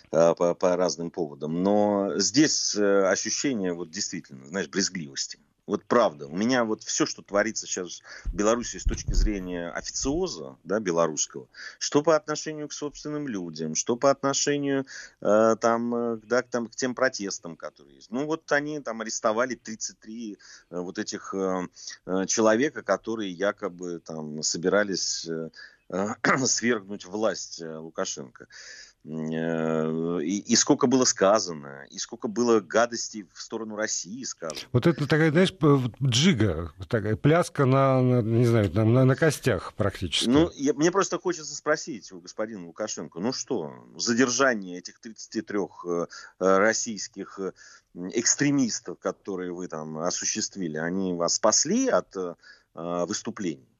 по, 0.10 0.56
по 0.56 0.76
разным 0.76 1.12
поводам. 1.12 1.62
Но 1.62 2.14
здесь 2.18 2.76
ощущение 2.76 3.74
вот 3.74 3.92
действительно, 3.92 4.48
знаешь, 4.48 4.68
брезгливости. 4.68 5.38
Вот 5.68 5.84
правда. 5.86 6.28
У 6.28 6.36
меня 6.36 6.64
вот 6.64 6.84
все, 6.84 7.06
что 7.06 7.24
творится 7.24 7.66
сейчас 7.66 8.02
в 8.26 8.36
Беларуси 8.36 8.78
с 8.78 8.84
точки 8.84 9.14
зрения 9.14 9.70
официоза 9.70 10.58
да, 10.64 10.80
белорусского, 10.80 11.48
что 11.80 12.04
по 12.04 12.16
отношению 12.16 12.68
к 12.68 12.74
собственным 12.74 13.28
людям, 13.28 13.74
что 13.74 13.96
по 13.96 14.12
отношению 14.12 14.86
э, 15.22 15.56
там, 15.60 15.96
э, 15.96 16.18
да, 16.18 16.44
к, 16.44 16.50
там, 16.50 16.68
к 16.68 16.76
тем 16.76 16.94
протестам, 16.94 17.56
которые 17.56 17.96
есть. 17.96 18.12
Ну 18.12 18.26
вот 18.26 18.52
они 18.52 18.80
там 18.80 19.02
арестовали 19.02 19.56
33 19.56 20.38
э, 20.70 20.80
вот 20.80 21.00
этих 21.00 21.34
э, 21.34 21.68
э, 22.06 22.26
человека, 22.28 22.84
которые 22.84 23.32
якобы 23.32 24.00
там 24.06 24.44
собирались 24.44 25.28
э, 25.28 25.50
э 25.90 26.08
свергнуть 26.46 27.06
власть 27.06 27.62
Лукашенко. 27.62 28.48
Э, 29.08 30.20
и, 30.24 30.40
и 30.40 30.56
сколько 30.56 30.88
было 30.88 31.06
сказано, 31.06 31.86
и 31.92 32.00
сколько 32.00 32.28
было 32.28 32.60
гадостей 32.60 33.28
в 33.34 33.40
сторону 33.40 33.76
России 33.76 34.24
сказано. 34.24 34.60
Вот 34.72 34.88
это 34.88 35.08
такая, 35.08 35.32
знаешь, 35.32 35.54
джига, 36.04 36.74
такая 36.90 37.16
пляска 37.16 37.66
на, 37.66 38.02
на 38.02 38.22
не 38.22 38.46
знаю, 38.46 38.74
на, 38.74 38.84
на, 38.84 39.06
на 39.06 39.16
костях 39.16 39.76
практически. 39.76 40.28
Ну, 40.28 40.50
я, 40.56 40.74
мне 40.74 40.92
просто 40.92 41.20
хочется 41.20 41.56
спросить 41.56 42.12
у 42.12 42.20
господина 42.20 42.66
Лукашенко, 42.66 43.20
ну 43.20 43.32
что, 43.32 43.72
задержание 43.96 44.80
этих 44.80 45.00
33 45.00 45.60
э, 45.60 46.06
российских 46.40 47.40
э, 47.40 47.52
экстремистов, 47.94 48.98
которые 48.98 49.54
вы 49.54 49.68
там 49.68 50.00
осуществили, 50.00 50.78
они 50.78 51.14
вас 51.14 51.36
спасли 51.36 51.88
от 51.90 52.16
выступлений? 52.74 53.75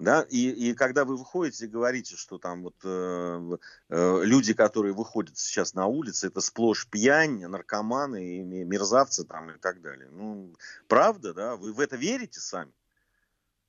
Да? 0.00 0.22
И, 0.30 0.48
и 0.48 0.74
когда 0.74 1.04
вы 1.04 1.16
выходите 1.18 1.66
и 1.66 1.68
говорите, 1.68 2.16
что 2.16 2.38
там 2.38 2.62
вот 2.62 2.74
э, 2.84 3.56
э, 3.90 4.20
люди, 4.24 4.54
которые 4.54 4.94
выходят 4.94 5.36
сейчас 5.36 5.74
на 5.74 5.86
улицы, 5.86 6.28
это 6.28 6.40
сплошь 6.40 6.88
пьянь, 6.88 7.46
наркоманы 7.46 8.38
и 8.38 8.64
мерзавцы 8.64 9.24
там 9.24 9.50
и 9.50 9.58
так 9.58 9.82
далее. 9.82 10.08
Ну, 10.10 10.56
правда, 10.88 11.34
да? 11.34 11.56
Вы 11.56 11.74
в 11.74 11.80
это 11.80 11.96
верите 11.96 12.40
сами? 12.40 12.72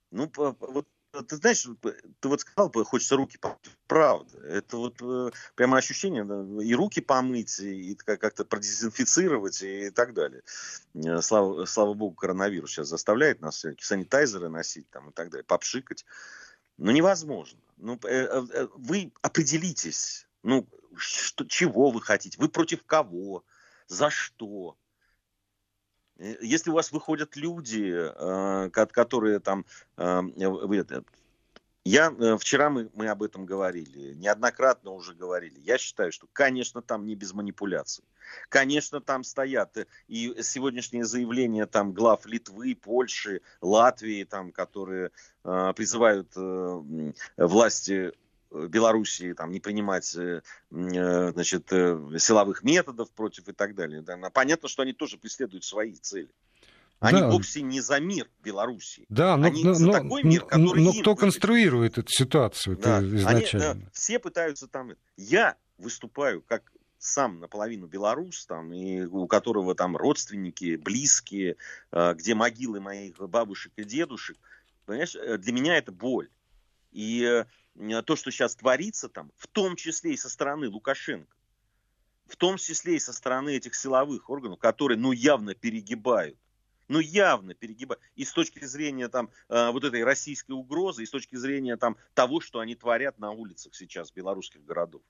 Ну, 0.09 0.31
вот 0.35 0.88
ты 1.12 1.36
знаешь, 1.36 1.68
ты 2.20 2.27
вот 2.27 2.41
сказал, 2.41 2.72
хочется 2.86 3.15
руки 3.15 3.38
помыть. 3.38 3.60
Правда. 3.88 4.38
Это 4.48 4.77
вот 4.77 5.01
э, 5.01 5.32
прямо 5.56 5.77
ощущение, 5.77 6.24
да, 6.24 6.44
и 6.63 6.74
руки 6.74 7.01
помыть, 7.01 7.60
и 7.60 7.96
как-то 7.96 8.46
продезинфицировать, 8.46 9.62
и 9.62 9.89
так 9.89 10.13
далее. 10.13 10.41
Э, 10.96 11.22
слава, 11.22 11.65
слава 11.65 11.94
богу, 11.94 12.15
коронавирус 12.15 12.72
сейчас 12.72 12.88
заставляет 12.88 13.41
нас 13.41 13.65
санитайзеры 13.80 14.50
носить 14.50 14.89
там, 14.89 15.10
и 15.10 15.13
так 15.13 15.30
далее, 15.30 15.44
попшикать. 15.44 16.06
Но 16.77 16.91
невозможно. 16.91 17.60
Ну, 17.77 18.00
э, 18.03 18.68
вы 18.75 19.12
определитесь, 19.22 20.27
ну, 20.44 20.68
что, 20.96 21.46
чего 21.46 21.91
вы 21.91 22.01
хотите, 22.01 22.38
вы 22.39 22.48
против 22.48 22.86
кого, 22.86 23.44
за 23.88 24.10
что. 24.10 24.77
Э, 26.22 26.36
если 26.42 26.70
у 26.70 26.74
вас 26.74 26.92
выходят 26.92 27.36
люди, 27.36 27.92
э, 27.94 28.70
которые 28.70 29.40
там... 29.40 29.66
Э, 29.98 30.22
я 31.84 32.12
вчера 32.38 32.70
мы, 32.70 32.92
мы 32.94 33.08
об 33.08 33.24
этом 33.24 33.44
говорили, 33.44 34.13
неоднократно 34.13 34.92
уже 34.92 35.16
говорили. 35.16 35.60
Я 35.62 35.80
считаю, 35.80 36.12
что, 36.12 36.28
конечно, 36.32 36.84
там 36.84 37.08
не 37.08 37.16
без 37.16 37.34
манипуляций. 37.34 38.04
Конечно, 38.50 39.01
там 39.01 39.24
стоят 39.24 39.75
и 40.08 40.36
сегодняшнее 40.44 41.06
заявление 41.06 41.66
там 41.66 41.92
глав 41.92 42.28
Литвы, 42.28 42.75
Польши, 42.75 43.42
Латвии, 43.62 44.25
там, 44.25 44.51
которые 44.51 45.10
э, 45.44 45.74
призывают 45.75 46.32
э, 46.36 47.13
власти 47.38 48.13
Белоруссии 48.51 49.34
там, 49.34 49.51
не 49.51 49.60
принимать 49.60 50.13
э, 50.15 50.41
э, 50.72 51.31
значит, 51.31 51.72
э, 51.72 51.98
силовых 52.17 52.63
методов 52.63 53.10
против 53.12 53.48
и 53.48 53.53
так 53.53 53.75
далее. 53.75 54.01
Да. 54.01 54.17
Понятно, 54.29 54.67
что 54.67 54.84
они 54.84 54.93
тоже 54.93 55.17
преследуют 55.17 55.63
свои 55.63 55.93
цели. 55.93 56.29
Они 57.00 57.20
да. 57.20 57.29
вовсе 57.29 57.62
не 57.62 57.81
за 57.81 58.00
мир 58.00 58.29
Белоруссии. 58.43 59.05
Да, 59.10 59.36
но, 59.38 59.48
они 59.48 59.63
но, 59.63 59.74
за 59.74 59.91
такой 59.91 60.24
мир, 60.24 60.46
который 60.46 60.84
но, 60.84 60.93
но 60.93 61.01
кто 61.01 61.15
конструирует 61.15 61.98
эту 61.98 62.12
ситуацию 62.12 62.77
да. 62.77 63.01
изначально? 63.01 63.72
Они, 63.72 63.86
все 63.93 64.20
пытаются 64.20 64.67
там... 64.67 64.91
Я 65.17 65.55
выступаю 65.77 66.43
как 66.43 66.72
сам 67.00 67.39
наполовину 67.39 67.88
белорус, 67.88 68.46
там, 68.46 68.72
и 68.72 69.01
у 69.05 69.25
которого 69.25 69.74
там 69.74 69.98
родственники, 69.98 70.75
близкие, 70.75 71.55
где 71.91 72.36
могилы 72.36 72.79
моих 72.79 73.17
бабушек 73.17 73.72
и 73.77 73.84
дедушек. 73.84 74.38
Понимаешь, 74.86 75.13
для 75.39 75.53
меня 75.53 75.77
это 75.77 75.91
боль. 75.91 76.29
И 76.91 77.43
то, 78.06 78.16
что 78.16 78.32
сейчас 78.32 78.56
творится 78.56 79.10
там, 79.10 79.32
в 79.38 79.48
том 79.48 79.75
числе 79.75 80.13
и 80.13 80.18
со 80.18 80.30
стороны 80.30 80.70
Лукашенко, 80.70 81.36
в 82.28 82.36
том 82.38 82.58
числе 82.58 82.96
и 82.96 83.00
со 83.00 83.13
стороны 83.13 83.56
этих 83.56 83.75
силовых 83.75 84.30
органов, 84.30 84.60
которые, 84.60 84.98
ну, 84.98 85.12
явно 85.12 85.54
перегибают, 85.54 86.38
ну, 86.88 87.00
явно 87.00 87.54
перегибают. 87.54 88.01
И 88.16 88.25
с 88.25 88.32
точки 88.32 88.63
зрения 88.66 89.08
там 89.08 89.30
э, 89.50 89.72
вот 89.72 89.84
этой 89.84 90.04
российской 90.04 90.51
угрозы, 90.51 91.04
и 91.04 91.06
с 91.06 91.10
точки 91.10 91.36
зрения 91.36 91.78
там 91.78 91.98
того, 92.13 92.42
что 92.42 92.60
они 92.60 92.75
творят 92.75 93.18
на 93.20 93.32
улицах 93.32 93.75
сейчас 93.75 94.12
белорусских 94.12 94.63
городов. 94.63 95.01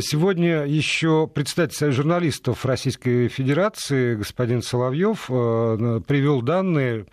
Сегодня 0.00 0.64
еще 0.64 1.26
представитель 1.26 1.76
Союза 1.76 1.96
журналистов 1.96 2.64
Российской 2.64 3.28
Федерации 3.28 4.16
господин 4.16 4.62
Соловьев 4.62 5.26
э, 5.28 6.00
привел 6.06 6.42
данные 6.42 7.06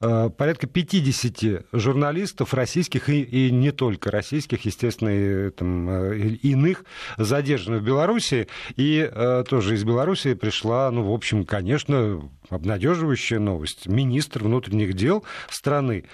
Э, 0.00 0.30
порядка 0.30 0.68
50 0.68 1.66
журналистов 1.72 2.54
российских 2.54 3.08
и, 3.08 3.22
и 3.22 3.50
не 3.50 3.72
только 3.72 4.12
российских, 4.12 4.64
естественно, 4.64 5.08
и, 5.08 5.50
там, 5.50 5.90
э, 5.90 6.18
иных 6.42 6.84
задержаны 7.16 7.78
в 7.78 7.82
Беларуси. 7.82 8.48
И 8.76 9.10
тоже 9.48 9.74
из 9.74 9.84
Беларуси 9.84 10.34
пришла, 10.34 10.90
ну, 10.90 11.02
в 11.02 11.12
общем, 11.12 11.44
конечно, 11.44 12.22
обнадеживающая 12.48 13.38
новость. 13.38 13.86
Министр 13.86 14.44
внутренних 14.44 14.94
дел 14.94 15.24
страны 15.50 16.04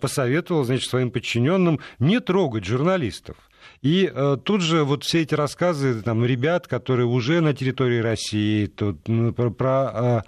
посоветовал, 0.00 0.64
значит, 0.64 0.88
своим 0.88 1.10
подчиненным 1.10 1.80
не 1.98 2.20
трогать 2.20 2.64
журналистов. 2.64 3.36
И 3.82 4.10
э, 4.12 4.36
тут 4.42 4.60
же 4.60 4.84
вот 4.84 5.04
все 5.04 5.22
эти 5.22 5.34
рассказы 5.34 6.02
там, 6.02 6.24
ребят, 6.24 6.66
которые 6.66 7.06
уже 7.06 7.40
на 7.40 7.54
территории 7.54 8.00
России, 8.00 8.66
тут, 8.66 9.06
ну, 9.06 9.32
про, 9.32 9.50
про 9.50 9.92
Э, 9.94 10.22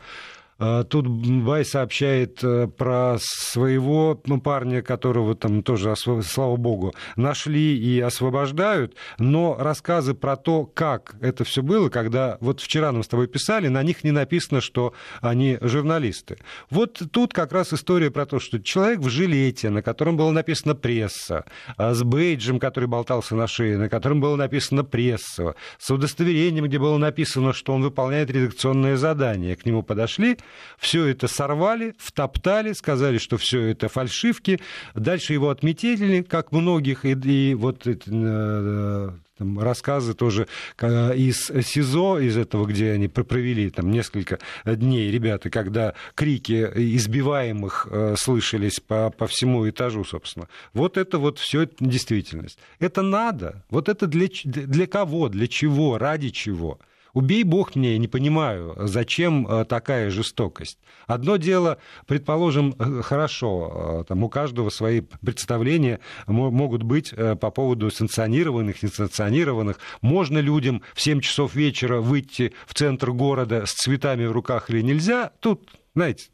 тут 0.84 1.06
Бай 1.06 1.64
сообщает 1.64 2.44
э, 2.44 2.66
про 2.66 3.16
своего 3.18 4.20
ну, 4.26 4.40
парня, 4.40 4.82
которого 4.82 5.34
там 5.34 5.62
тоже, 5.62 5.94
слава 5.96 6.56
богу, 6.56 6.92
нашли 7.16 7.78
и 7.78 7.98
освобождают, 7.98 8.94
но 9.18 9.56
рассказы 9.58 10.12
про 10.12 10.36
то, 10.36 10.66
как 10.66 11.16
это 11.22 11.44
все 11.44 11.62
было, 11.62 11.88
когда 11.88 12.36
вот 12.40 12.60
вчера 12.60 12.92
нам 12.92 13.02
с 13.02 13.08
тобой 13.08 13.26
писали, 13.26 13.68
на 13.68 13.82
них 13.82 14.04
не 14.04 14.10
написано, 14.10 14.60
что 14.60 14.92
они 15.22 15.56
журналисты. 15.62 16.36
Вот 16.68 17.00
тут 17.10 17.32
как 17.32 17.52
раз 17.52 17.72
история 17.72 18.10
про 18.10 18.26
то, 18.26 18.38
что 18.38 18.60
человек 18.62 19.00
в 19.00 19.08
жилете, 19.08 19.70
на 19.70 19.80
котором 19.82 20.18
было 20.18 20.30
написано 20.30 20.74
пресса, 20.74 21.46
а 21.78 21.94
с 21.94 22.02
бейджем, 22.02 22.58
который 22.58 22.86
болтался 22.86 23.34
на 23.34 23.46
шее, 23.46 23.78
на 23.78 23.88
котором 23.88 24.20
было 24.20 24.36
написано 24.36 24.84
пресса, 24.84 25.54
с 25.78 25.90
удостоверением, 25.90 26.66
где 26.66 26.78
было 26.78 26.98
написано, 26.98 27.54
что 27.54 27.72
он 27.72 27.82
выполняет 27.82 28.30
редакционное 28.30 28.96
задание. 28.96 29.56
К 29.56 29.64
нему 29.64 29.82
подошли, 29.82 30.36
все 30.78 31.06
это 31.06 31.28
сорвали, 31.28 31.94
втоптали, 31.98 32.72
сказали, 32.72 33.18
что 33.18 33.36
все 33.36 33.62
это 33.68 33.88
фальшивки. 33.88 34.60
Дальше 34.94 35.32
его 35.32 35.50
отметили, 35.50 36.22
как 36.22 36.52
многих, 36.52 37.04
и, 37.04 37.12
и 37.12 37.54
вот 37.54 37.86
э, 37.86 39.10
там, 39.40 39.58
рассказы 39.58 40.12
тоже 40.14 40.46
из 40.80 41.46
СИЗО, 41.46 42.18
из 42.18 42.36
этого, 42.36 42.66
где 42.66 42.92
они 42.92 43.08
провели 43.08 43.70
там 43.70 43.90
несколько 43.90 44.38
дней, 44.66 45.10
ребята, 45.10 45.48
когда 45.48 45.94
крики 46.14 46.70
избиваемых 46.74 47.88
э, 47.90 48.14
слышались 48.18 48.80
по, 48.80 49.10
по 49.10 49.26
всему 49.26 49.68
этажу, 49.68 50.04
собственно. 50.04 50.46
Вот 50.74 50.98
это 50.98 51.18
вот 51.18 51.38
все 51.38 51.66
действительность. 51.80 52.58
Это 52.80 53.00
надо. 53.00 53.64
Вот 53.70 53.88
это 53.88 54.06
для, 54.06 54.28
для 54.44 54.86
кого, 54.86 55.30
для 55.30 55.46
чего, 55.46 55.96
ради 55.96 56.28
чего? 56.28 56.78
Убей 57.12 57.42
бог 57.42 57.74
мне, 57.74 57.92
я 57.92 57.98
не 57.98 58.08
понимаю, 58.08 58.74
зачем 58.78 59.46
э, 59.46 59.64
такая 59.64 60.10
жестокость. 60.10 60.78
Одно 61.06 61.36
дело, 61.36 61.78
предположим, 62.06 62.74
э, 62.78 63.02
хорошо, 63.02 64.00
э, 64.02 64.04
там 64.08 64.22
у 64.22 64.28
каждого 64.28 64.70
свои 64.70 65.00
представления 65.00 66.00
могут 66.26 66.82
быть 66.82 67.14
по 67.40 67.50
поводу 67.50 67.90
санкционированных, 67.90 68.82
несанкционированных. 68.82 69.78
Можно 70.00 70.38
людям 70.38 70.82
в 70.94 71.00
7 71.00 71.20
часов 71.20 71.54
вечера 71.54 72.00
выйти 72.00 72.52
в 72.66 72.74
центр 72.74 73.10
города 73.12 73.66
с 73.66 73.72
цветами 73.72 74.26
в 74.26 74.32
руках 74.32 74.70
или 74.70 74.80
нельзя? 74.80 75.32
Тут, 75.40 75.70
знаете, 75.94 76.26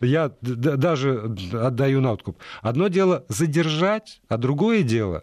я 0.00 0.30
даже 0.40 1.34
отдаю 1.52 2.00
на 2.00 2.12
откуп. 2.12 2.38
Одно 2.62 2.88
дело 2.88 3.24
задержать, 3.28 4.20
а 4.28 4.36
другое 4.36 4.82
дело 4.82 5.22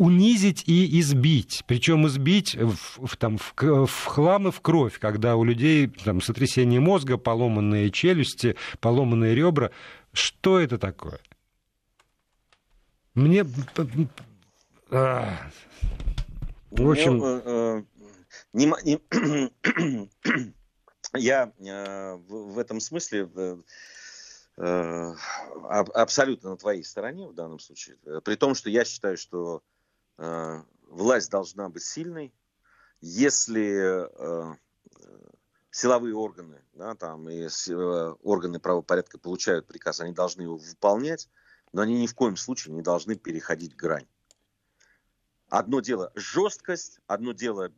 унизить 0.00 0.64
и 0.66 0.98
избить. 0.98 1.62
Причем 1.66 2.06
избить 2.06 2.56
в, 2.56 3.06
в, 3.06 3.16
там, 3.18 3.36
в, 3.36 3.52
в 3.54 4.04
хлам 4.06 4.48
и 4.48 4.50
в 4.50 4.62
кровь, 4.62 4.98
когда 4.98 5.36
у 5.36 5.44
людей 5.44 5.88
там, 5.88 6.22
сотрясение 6.22 6.80
мозга, 6.80 7.18
поломанные 7.18 7.90
челюсти, 7.90 8.56
поломанные 8.80 9.34
ребра. 9.34 9.72
Что 10.14 10.58
это 10.58 10.78
такое? 10.78 11.20
Мне... 13.14 13.44
А... 14.90 15.50
В 16.70 16.90
общем... 16.90 17.18
Ну, 17.18 17.86
не, 18.54 18.72
не, 18.84 20.08
я 21.14 21.52
э, 21.58 22.14
в, 22.14 22.54
в 22.54 22.58
этом 22.58 22.80
смысле 22.80 23.28
э, 23.36 23.56
э 24.56 25.14
абсолютно 25.92 26.50
на 26.50 26.56
твоей 26.56 26.84
стороне 26.84 27.28
в 27.28 27.34
данном 27.34 27.58
случае. 27.58 27.96
При 28.24 28.36
том, 28.36 28.54
что 28.54 28.70
я 28.70 28.84
считаю, 28.84 29.18
что 29.18 29.62
власть 30.20 31.30
должна 31.30 31.68
быть 31.68 31.82
сильной. 31.82 32.32
Если 33.00 34.06
э, 34.06 34.54
силовые 35.70 36.14
органы, 36.14 36.62
да, 36.74 36.94
там, 36.94 37.28
и 37.30 37.46
э, 37.46 38.14
органы 38.22 38.60
правопорядка 38.60 39.18
получают 39.18 39.66
приказ, 39.66 40.00
они 40.00 40.12
должны 40.12 40.42
его 40.42 40.56
выполнять, 40.56 41.28
но 41.72 41.80
они 41.80 41.98
ни 42.02 42.06
в 42.06 42.14
коем 42.14 42.36
случае 42.36 42.74
не 42.74 42.82
должны 42.82 43.14
переходить 43.16 43.74
грань. 43.74 44.06
Одно 45.48 45.80
дело 45.80 46.12
жесткость, 46.14 47.00
одно 47.06 47.32
дело 47.32 47.72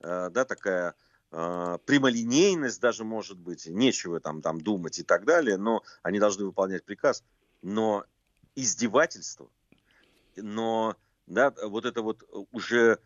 да, 0.00 0.44
такая 0.44 0.94
прямолинейность 1.30 2.80
даже 2.80 3.04
может 3.04 3.38
быть, 3.38 3.66
нечего 3.66 4.20
там, 4.20 4.40
там 4.40 4.60
думать 4.60 4.98
и 4.98 5.02
так 5.02 5.24
далее, 5.24 5.56
но 5.56 5.82
они 6.02 6.18
должны 6.18 6.44
выполнять 6.44 6.84
приказ. 6.84 7.24
Но 7.60 8.04
издевательство, 8.54 9.50
но 10.36 10.96
да, 11.26 11.52
вот 11.62 11.84
это 11.84 12.02
вот 12.02 12.22
э, 12.22 12.44
уже 12.52 12.98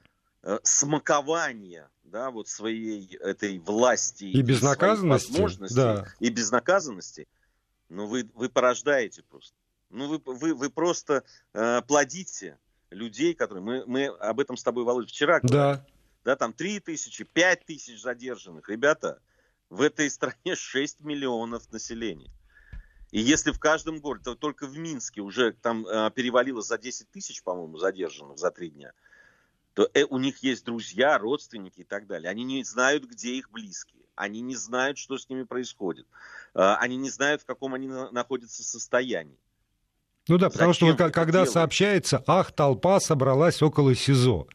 э, 0.43 0.59
смакование, 0.63 1.89
да, 2.05 2.31
вот 2.31 2.49
своей 2.49 3.17
этой 3.17 3.59
власти 3.59 4.25
и 4.25 4.43
безнаказанности, 4.43 5.31
возможностей 5.31 5.77
да. 5.77 6.07
и 6.21 6.31
безнаказанности, 6.31 7.29
ну 7.89 8.07
вы 8.07 8.29
вы 8.35 8.49
порождаете 8.49 9.23
просто, 9.23 9.55
ну 9.91 10.09
вы 10.09 10.21
вы 10.25 10.55
вы 10.55 10.71
просто 10.71 11.25
э, 11.55 11.83
плодите 11.83 12.59
людей, 12.91 13.35
которые 13.35 13.63
мы 13.63 13.85
мы 13.87 14.07
об 14.07 14.41
этом 14.41 14.57
с 14.57 14.63
тобой 14.63 14.85
Володя 14.85 15.09
вчера 15.09 15.41
говорили, 15.41 15.53
да, 15.53 15.87
да, 16.25 16.37
там 16.37 16.53
три 16.53 16.81
тысячи, 16.81 17.25
пять 17.25 17.65
тысяч 17.65 18.01
задержанных, 18.01 18.69
ребята, 18.69 19.21
в 19.71 19.83
этой 19.83 20.11
стране 20.11 20.57
6 20.57 21.01
миллионов 21.01 21.71
населения. 21.71 22.31
И 23.11 23.21
если 23.21 23.53
в 23.53 23.59
каждом 23.59 24.01
городе, 24.01 24.25
то 24.25 24.35
только 24.35 24.67
в 24.67 24.77
Минске 24.77 25.23
уже 25.23 25.53
там 25.53 25.87
э, 25.87 26.11
перевалило 26.11 26.61
за 26.61 26.77
10 26.77 27.11
тысяч, 27.11 27.43
по-моему, 27.43 27.79
задержанных 27.79 28.39
за 28.39 28.51
три 28.51 28.71
дня, 28.71 28.93
то 29.75 29.89
э, 29.95 30.05
у 30.05 30.19
них 30.19 30.43
есть 30.43 30.65
друзья, 30.65 31.19
родственники 31.19 31.81
и 31.81 31.85
так 31.85 32.07
далее. 32.07 32.31
Они 32.31 32.45
не 32.45 32.63
знают, 32.65 33.05
где 33.05 33.35
их 33.35 33.51
близкие. 33.51 34.03
Они 34.15 34.41
не 34.41 34.57
знают, 34.57 34.99
что 34.99 35.17
с 35.17 35.29
ними 35.29 35.45
происходит. 35.45 36.07
Э, 36.55 36.75
они 36.79 36.97
не 36.97 37.09
знают, 37.09 37.43
в 37.43 37.47
каком 37.47 37.75
они 37.75 37.89
на, 37.89 38.11
находятся 38.11 38.63
состоянии. 38.63 39.39
Ну 40.29 40.37
да, 40.37 40.51
потому 40.51 40.75
Зачем 40.75 40.95
что 40.95 41.11
когда 41.11 41.39
делать? 41.39 41.51
сообщается, 41.51 42.23
ах, 42.27 42.53
толпа 42.53 43.01
собралась 43.01 43.63
около 43.63 43.95
СИЗО 43.95 44.47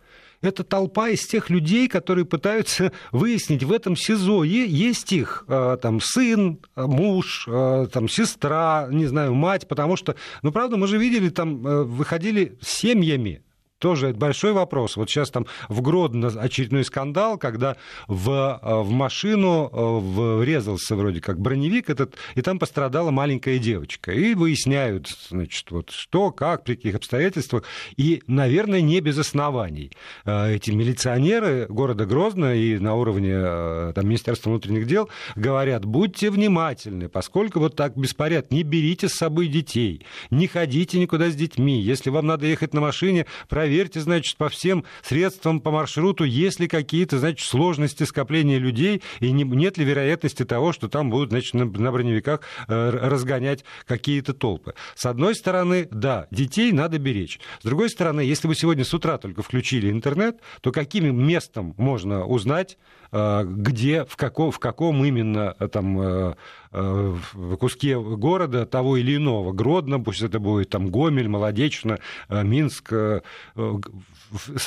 это 0.43 0.63
толпа 0.63 1.09
из 1.09 1.25
тех 1.25 1.49
людей, 1.49 1.87
которые 1.87 2.25
пытаются 2.25 2.91
выяснить, 3.11 3.63
в 3.63 3.71
этом 3.71 3.95
СИЗО 3.95 4.43
есть 4.43 5.11
их 5.11 5.45
а, 5.47 5.77
там 5.77 5.99
сын, 6.01 6.59
муж, 6.75 7.45
а, 7.49 7.87
там 7.87 8.07
сестра, 8.07 8.87
не 8.91 9.05
знаю, 9.05 9.33
мать, 9.33 9.67
потому 9.67 9.95
что, 9.95 10.15
ну 10.41 10.51
правда, 10.51 10.77
мы 10.77 10.87
же 10.87 10.97
видели, 10.97 11.29
там 11.29 11.65
э, 11.65 11.83
выходили 11.83 12.57
семьями, 12.61 13.41
тоже 13.83 14.13
большой 14.13 14.53
вопрос. 14.53 14.95
Вот 14.95 15.09
сейчас 15.09 15.29
там 15.29 15.45
в 15.67 15.81
Гродно 15.81 16.29
очередной 16.29 16.85
скандал, 16.85 17.37
когда 17.37 17.75
в, 18.07 18.29
э, 18.63 18.75
в 18.81 18.89
машину 18.91 19.69
э, 19.69 20.39
врезался 20.39 20.95
вроде 20.95 21.19
как 21.19 21.37
броневик 21.37 21.89
этот, 21.89 22.15
и 22.35 22.41
там 22.41 22.59
пострадала 22.59 23.11
маленькая 23.11 23.59
девочка. 23.59 24.13
И 24.13 24.35
выясняют, 24.35 25.09
значит, 25.29 25.69
вот 25.69 25.89
что, 25.89 26.31
как, 26.31 26.63
при 26.63 26.75
каких 26.75 26.95
обстоятельствах. 26.95 27.65
И, 27.97 28.23
наверное, 28.25 28.79
не 28.79 29.01
без 29.01 29.17
оснований. 29.17 29.91
Э, 30.23 30.53
эти 30.55 30.71
милиционеры 30.71 31.65
города 31.67 32.05
Грозно 32.05 32.55
и 32.55 32.79
на 32.79 32.95
уровне 32.95 33.91
там, 33.91 34.07
Министерства 34.07 34.49
внутренних 34.49 34.87
дел 34.87 35.09
говорят, 35.35 35.83
будьте 35.83 36.29
внимательны, 36.29 37.09
поскольку 37.09 37.59
вот 37.59 37.75
так 37.75 37.97
беспорядок, 37.97 38.49
не 38.49 38.63
берите 38.63 39.09
с 39.09 39.13
собой 39.15 39.47
детей, 39.47 40.05
не 40.29 40.47
ходите 40.47 41.01
никуда 41.01 41.29
с 41.29 41.35
детьми. 41.35 41.81
Если 41.81 42.09
вам 42.09 42.27
надо 42.27 42.45
ехать 42.45 42.73
на 42.73 42.79
машине, 42.79 43.25
проверьте 43.49 43.72
проверьте, 43.73 44.01
значит, 44.01 44.37
по 44.37 44.49
всем 44.49 44.85
средствам, 45.01 45.59
по 45.59 45.71
маршруту, 45.71 46.25
есть 46.25 46.59
ли 46.59 46.67
какие-то, 46.67 47.17
значит, 47.17 47.47
сложности 47.47 48.03
скопления 48.03 48.59
людей, 48.59 49.01
и 49.19 49.31
не, 49.31 49.43
нет 49.43 49.79
ли 49.79 49.83
вероятности 49.83 50.45
того, 50.45 50.73
что 50.73 50.87
там 50.87 51.09
будут, 51.09 51.31
значит, 51.31 51.55
на, 51.55 51.65
на 51.65 51.91
броневиках 51.91 52.41
э, 52.67 52.89
разгонять 52.91 53.65
какие-то 53.87 54.35
толпы. 54.35 54.75
С 54.93 55.07
одной 55.07 55.33
стороны, 55.33 55.87
да, 55.89 56.27
детей 56.29 56.71
надо 56.71 56.99
беречь. 56.99 57.39
С 57.61 57.65
другой 57.65 57.89
стороны, 57.89 58.21
если 58.21 58.47
вы 58.47 58.53
сегодня 58.53 58.85
с 58.85 58.93
утра 58.93 59.17
только 59.17 59.41
включили 59.41 59.89
интернет, 59.89 60.37
то 60.61 60.71
каким 60.71 61.27
местом 61.27 61.73
можно 61.75 62.27
узнать, 62.27 62.77
где, 63.13 64.05
в 64.05 64.15
каком, 64.17 64.49
в 64.51 64.57
каком 64.57 65.05
именно 65.05 65.55
э, 65.59 65.67
там 65.67 66.01
э, 66.01 66.33
в 66.71 67.55
куске 67.57 67.99
города 67.99 68.65
того 68.65 68.97
или 68.97 69.17
иного, 69.17 69.51
Гродно, 69.51 69.99
пусть 69.99 70.23
это 70.23 70.39
будет 70.39 70.69
там 70.71 70.89
Гомель, 70.89 71.27
Молодечно, 71.27 71.99
Минск, 72.29 72.91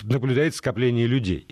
наблюдается 0.05 0.59
скопление 0.59 1.09
людей. 1.09 1.49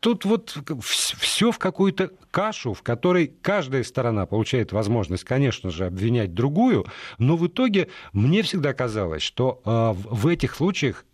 Тут 0.00 0.24
вот 0.24 0.58
все 0.80 1.52
в 1.52 1.58
какую-то 1.58 2.10
кашу, 2.32 2.74
в 2.74 2.82
которой 2.82 3.28
каждая 3.40 3.84
сторона 3.84 4.26
получает 4.26 4.72
возможность, 4.72 5.22
конечно 5.22 5.70
же, 5.70 5.86
обвинять 5.86 6.34
другую, 6.34 6.86
но 7.18 7.36
в 7.36 7.46
итоге 7.46 7.88
мне 8.12 8.42
всегда 8.42 8.74
казалось, 8.74 9.22
что 9.22 9.62
в 9.64 10.26
этих 10.26 10.56
случаях 10.56 11.04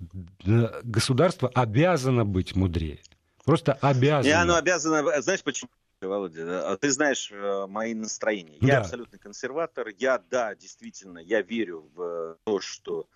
государство 0.83 1.51
обязано 1.55 2.25
быть 2.25 2.57
мудрее. 2.57 3.01
Просто 3.45 3.75
обязано. 3.81 4.31
И 4.31 4.35
оно 4.35 4.57
обязано, 4.57 5.21
знаешь 5.23 5.43
почему? 5.43 5.71
Володя, 6.01 6.79
ты 6.79 6.91
знаешь 6.91 7.31
э, 7.31 7.67
мои 7.67 7.93
настроения. 7.93 8.57
Я 8.63 8.77
да. 8.77 8.81
абсолютный 8.81 9.19
консерватор. 9.19 9.89
Я, 9.99 10.19
да, 10.19 10.55
действительно, 10.55 11.19
я 11.19 11.43
верю 11.43 11.91
в 11.95 12.39
то, 12.45 12.61
что 12.61 13.07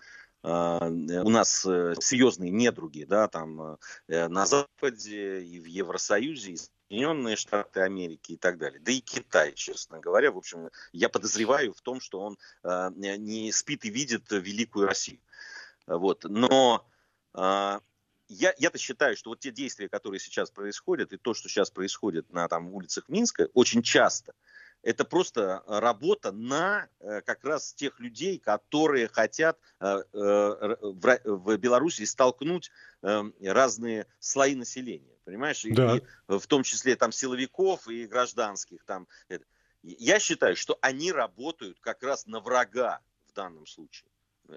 а, 0.43 0.87
у 0.87 1.29
нас 1.29 1.65
э, 1.65 1.95
серьезные 1.99 2.51
недруги, 2.51 3.03
да, 3.03 3.27
там 3.27 3.79
э, 4.07 4.27
на 4.27 4.45
Западе 4.45 5.41
и 5.41 5.59
в 5.59 5.65
Евросоюзе, 5.65 6.51
и 6.51 6.57
Соединенные 6.57 7.35
Штаты 7.35 7.81
Америки 7.81 8.33
и 8.33 8.37
так 8.37 8.59
далее. 8.59 8.79
Да 8.79 8.91
и 8.91 8.99
Китай, 8.99 9.53
честно 9.53 9.99
говоря. 9.99 10.31
В 10.31 10.37
общем, 10.37 10.69
я 10.93 11.09
подозреваю 11.09 11.73
в 11.73 11.81
том, 11.81 11.99
что 11.99 12.19
он 12.19 12.37
э, 12.63 12.91
не 12.93 13.51
спит 13.51 13.85
и 13.85 13.89
видит 13.89 14.29
великую 14.29 14.85
Россию. 14.85 15.19
Вот. 15.87 16.25
Но 16.25 16.85
э, 17.33 17.79
я, 18.27 18.53
я-то 18.57 18.77
считаю, 18.77 19.15
что 19.15 19.29
вот 19.29 19.39
те 19.39 19.51
действия, 19.51 19.89
которые 19.89 20.19
сейчас 20.19 20.51
происходят, 20.51 21.13
и 21.13 21.17
то, 21.17 21.33
что 21.33 21.49
сейчас 21.49 21.69
происходит 21.71 22.31
на 22.31 22.47
там, 22.47 22.73
улицах 22.73 23.07
Минска, 23.07 23.49
очень 23.53 23.81
часто, 23.81 24.33
это 24.85 25.03
просто 25.03 25.63
работа 25.67 26.31
на 26.31 26.87
э, 26.99 27.21
как 27.21 27.43
раз 27.43 27.73
тех 27.73 27.99
людей, 27.99 28.37
которые 28.37 29.07
хотят 29.07 29.59
э, 29.79 30.03
э, 30.13 30.75
в 30.83 31.57
Беларуси 31.57 32.05
столкнуть 32.05 32.71
разные 33.01 34.07
слои 34.19 34.55
населения, 34.55 35.17
понимаешь? 35.25 35.63
Да. 35.71 35.97
И 35.97 36.01
в 36.27 36.45
том 36.47 36.63
числе 36.63 36.95
там 36.95 37.11
силовиков 37.11 37.87
и 37.87 38.07
гражданских. 38.07 38.83
Там. 38.85 39.07
Я 39.83 40.19
считаю, 40.19 40.55
что 40.55 40.77
они 40.81 41.11
работают 41.11 41.79
как 41.81 42.01
раз 42.01 42.25
на 42.25 42.39
врага 42.39 43.01
в 43.27 43.33
данном 43.33 43.67
случае. 43.67 44.09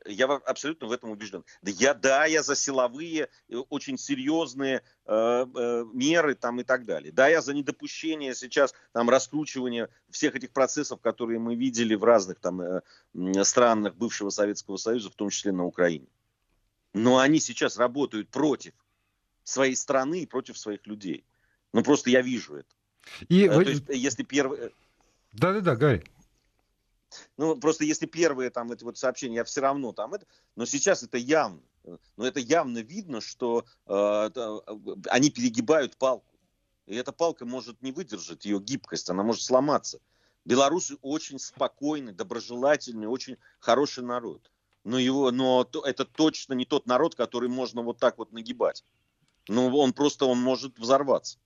Я 0.06 0.26
абсолютно 0.26 0.86
в 0.86 0.92
этом 0.92 1.10
убежден. 1.10 1.44
Да, 1.62 1.70
я, 1.70 1.94
да, 1.94 2.26
я 2.26 2.42
за 2.42 2.54
силовые, 2.54 3.28
э, 3.48 3.56
очень 3.68 3.98
серьезные 3.98 4.82
э, 5.06 5.46
э, 5.54 5.84
меры 5.92 6.34
там 6.34 6.60
и 6.60 6.64
так 6.64 6.84
далее. 6.84 7.12
Да, 7.12 7.28
я 7.28 7.40
за 7.40 7.54
недопущение 7.54 8.34
сейчас 8.34 8.74
там 8.92 9.08
раскручивания 9.08 9.88
всех 10.10 10.34
этих 10.36 10.50
процессов, 10.50 11.00
которые 11.00 11.38
мы 11.38 11.54
видели 11.54 11.94
в 11.94 12.04
разных 12.04 12.38
там 12.40 12.60
э, 12.60 12.82
странах 13.44 13.94
бывшего 13.94 14.30
Советского 14.30 14.76
Союза, 14.76 15.10
в 15.10 15.14
том 15.14 15.30
числе 15.30 15.52
на 15.52 15.64
Украине. 15.64 16.06
Но 16.94 17.18
они 17.18 17.40
сейчас 17.40 17.78
работают 17.78 18.28
против 18.28 18.74
своей 19.44 19.76
страны 19.76 20.22
и 20.22 20.26
против 20.26 20.58
своих 20.58 20.86
людей. 20.86 21.24
Ну 21.72 21.82
просто 21.82 22.10
я 22.10 22.22
вижу 22.22 22.56
это. 22.56 22.68
И... 23.28 23.44
Э, 23.44 23.62
то 23.62 23.70
есть, 23.70 23.84
если 23.88 24.22
первый... 24.22 24.58
Э, 24.58 24.70
Да-да-да, 25.32 25.76
Гарри. 25.76 26.04
Ну, 27.36 27.56
просто 27.56 27.84
если 27.84 28.06
первые 28.06 28.50
там 28.50 28.72
эти 28.72 28.84
вот 28.84 28.98
сообщения, 28.98 29.36
я 29.36 29.44
все 29.44 29.60
равно 29.60 29.92
там 29.92 30.14
это, 30.14 30.26
но 30.56 30.66
сейчас 30.66 31.02
это 31.02 31.16
явно, 31.16 31.62
но 32.16 32.26
это 32.26 32.40
явно 32.40 32.78
видно, 32.78 33.20
что 33.20 33.64
э, 33.86 34.30
они 35.08 35.30
перегибают 35.30 35.96
палку. 35.96 36.34
И 36.86 36.94
эта 36.94 37.12
палка 37.12 37.44
может 37.44 37.82
не 37.82 37.92
выдержать 37.92 38.44
ее 38.44 38.60
гибкость, 38.60 39.10
она 39.10 39.22
может 39.22 39.42
сломаться. 39.42 40.00
Белорусы 40.44 40.96
очень 41.02 41.38
спокойный, 41.38 42.12
доброжелательный, 42.12 43.06
очень 43.06 43.36
хороший 43.60 44.02
народ. 44.02 44.50
Но, 44.84 44.98
его, 44.98 45.30
но 45.30 45.68
это 45.84 46.06
точно 46.06 46.54
не 46.54 46.64
тот 46.64 46.86
народ, 46.86 47.14
который 47.14 47.50
можно 47.50 47.82
вот 47.82 47.98
так 47.98 48.16
вот 48.16 48.32
нагибать. 48.32 48.84
Ну, 49.48 49.76
он 49.76 49.92
просто 49.92 50.24
он 50.24 50.40
может 50.40 50.78
взорваться. 50.78 51.38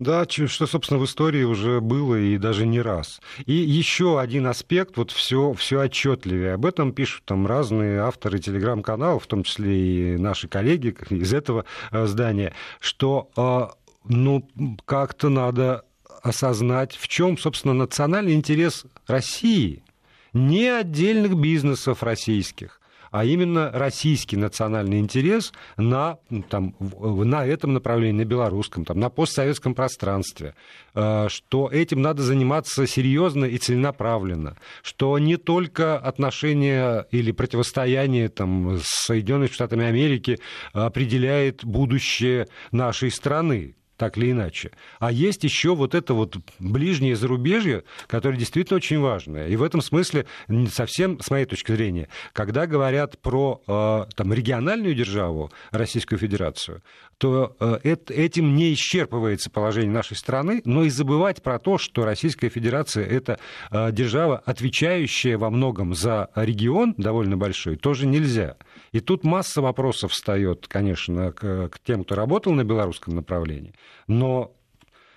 Да, 0.00 0.26
что, 0.28 0.66
собственно, 0.66 0.98
в 0.98 1.04
истории 1.04 1.44
уже 1.44 1.80
было 1.80 2.16
и 2.16 2.36
даже 2.36 2.66
не 2.66 2.80
раз. 2.80 3.20
И 3.46 3.52
еще 3.52 4.18
один 4.18 4.48
аспект, 4.48 4.96
вот 4.96 5.12
все, 5.12 5.52
все 5.52 5.82
отчетливее. 5.82 6.54
Об 6.54 6.66
этом 6.66 6.92
пишут 6.92 7.24
там 7.24 7.46
разные 7.46 8.00
авторы 8.00 8.40
телеграм-каналов, 8.40 9.22
в 9.22 9.26
том 9.28 9.44
числе 9.44 10.14
и 10.14 10.16
наши 10.16 10.48
коллеги 10.48 10.96
из 11.10 11.32
этого 11.32 11.64
э, 11.92 12.06
здания, 12.06 12.54
что 12.80 13.30
э, 13.36 13.68
ну, 14.08 14.48
как-то 14.84 15.28
надо 15.28 15.84
осознать, 16.24 16.96
в 16.96 17.06
чем, 17.06 17.38
собственно, 17.38 17.74
национальный 17.74 18.34
интерес 18.34 18.86
России, 19.06 19.84
не 20.32 20.66
отдельных 20.68 21.36
бизнесов 21.36 22.02
российских, 22.02 22.80
а 23.14 23.24
именно 23.24 23.70
российский 23.72 24.36
национальный 24.36 24.98
интерес 24.98 25.52
на, 25.76 26.18
там, 26.48 26.74
на 26.80 27.46
этом 27.46 27.72
направлении, 27.72 28.24
на 28.24 28.24
белорусском, 28.24 28.84
там, 28.84 28.98
на 28.98 29.08
постсоветском 29.08 29.76
пространстве, 29.76 30.56
э, 30.96 31.28
что 31.28 31.68
этим 31.70 32.02
надо 32.02 32.22
заниматься 32.24 32.88
серьезно 32.88 33.44
и 33.44 33.56
целенаправленно, 33.58 34.56
что 34.82 35.16
не 35.20 35.36
только 35.36 35.96
отношения 35.96 37.06
или 37.12 37.30
противостояние 37.30 38.30
там, 38.30 38.80
с 38.82 39.06
Соединенными 39.06 39.46
Штатами 39.46 39.84
Америки 39.84 40.40
определяет 40.72 41.64
будущее 41.64 42.48
нашей 42.72 43.12
страны, 43.12 43.76
так 43.96 44.18
или 44.18 44.32
иначе. 44.32 44.72
А 44.98 45.12
есть 45.12 45.44
еще 45.44 45.74
вот 45.74 45.94
это 45.94 46.14
вот 46.14 46.36
ближнее 46.58 47.16
зарубежье, 47.16 47.84
которое 48.06 48.36
действительно 48.36 48.76
очень 48.76 49.00
важное. 49.00 49.48
И 49.48 49.56
в 49.56 49.62
этом 49.62 49.80
смысле 49.80 50.26
совсем, 50.72 51.20
с 51.20 51.30
моей 51.30 51.46
точки 51.46 51.72
зрения, 51.72 52.08
когда 52.32 52.66
говорят 52.66 53.18
про 53.20 53.62
э, 53.66 54.06
там, 54.14 54.32
региональную 54.32 54.94
державу, 54.94 55.50
Российскую 55.70 56.18
Федерацию, 56.18 56.82
то 57.18 57.56
э, 57.60 57.96
этим 58.08 58.54
не 58.54 58.74
исчерпывается 58.74 59.50
положение 59.50 59.92
нашей 59.92 60.16
страны, 60.16 60.62
но 60.64 60.84
и 60.84 60.90
забывать 60.90 61.42
про 61.42 61.58
то, 61.58 61.78
что 61.78 62.04
Российская 62.04 62.48
Федерация– 62.48 63.06
это 63.06 63.38
э, 63.70 63.92
держава, 63.92 64.42
отвечающая 64.44 65.38
во 65.38 65.50
многом 65.50 65.94
за 65.94 66.30
регион 66.34 66.94
довольно 66.96 67.36
большой, 67.36 67.76
тоже 67.76 68.06
нельзя. 68.06 68.56
И 68.94 69.00
тут 69.00 69.24
масса 69.24 69.60
вопросов 69.60 70.12
встает, 70.12 70.68
конечно, 70.68 71.32
к, 71.32 71.68
к 71.68 71.80
тем, 71.80 72.04
кто 72.04 72.14
работал 72.14 72.52
на 72.52 72.62
белорусском 72.62 73.16
направлении, 73.16 73.74
но 74.06 74.54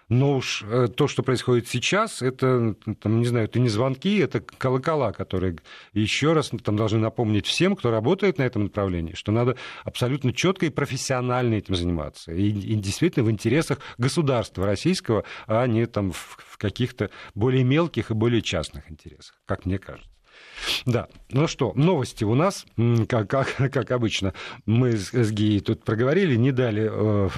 но 0.10 0.38
уж 0.38 0.63
э, 0.63 0.88
то, 0.88 1.08
что 1.10 1.22
происходит 1.22 1.68
сейчас, 1.68 2.22
это, 2.22 2.76
там, 3.02 3.20
не 3.20 3.26
знаю, 3.26 3.46
это 3.46 3.60
не 3.60 3.68
звонки, 3.68 4.18
это 4.20 4.40
колокола, 4.40 5.12
которые 5.12 5.58
еще 5.92 6.32
раз 6.32 6.52
там, 6.63 6.78
должны 6.78 6.98
напомнить 6.98 7.46
всем, 7.46 7.76
кто 7.76 7.92
работает 7.92 8.38
на 8.38 8.44
этом 8.44 8.63
направлении, 8.63 9.16
что 9.16 9.34
надо 9.34 9.58
абсолютно 9.84 10.32
четко 10.32 10.66
и 10.66 10.70
профессионально 10.70 11.56
этим 11.56 11.76
заниматься. 11.76 12.32
И, 12.32 12.48
и 12.48 12.76
действительно 12.76 13.26
в 13.26 13.32
интересах 13.32 13.80
государства 13.98 14.66
российского, 14.66 15.26
а 15.46 15.68
не 15.68 15.86
там, 15.88 16.13
в, 16.13 16.38
в 16.40 16.58
каких-то 16.58 17.12
более 17.36 17.66
мелких 17.66 18.10
и 18.10 18.13
более 18.13 18.42
частных 18.42 18.90
интересах, 18.90 19.36
как 19.46 19.66
мне 19.66 19.78
кажется. 19.78 20.16
Да, 20.86 21.08
ну 21.32 21.48
что, 21.48 21.74
новости 21.76 22.24
у 22.24 22.36
нас, 22.36 22.65
как, 23.08 23.30
как, 23.30 23.56
как 23.72 23.91
обычно, 23.91 24.34
мы 24.65 24.98
с, 24.98 25.12
с 25.12 25.32
Гией 25.32 25.60
тут 25.60 25.84
проговорили, 25.84 26.36
не 26.36 26.52
дали 26.52 26.89
э, 26.91 27.30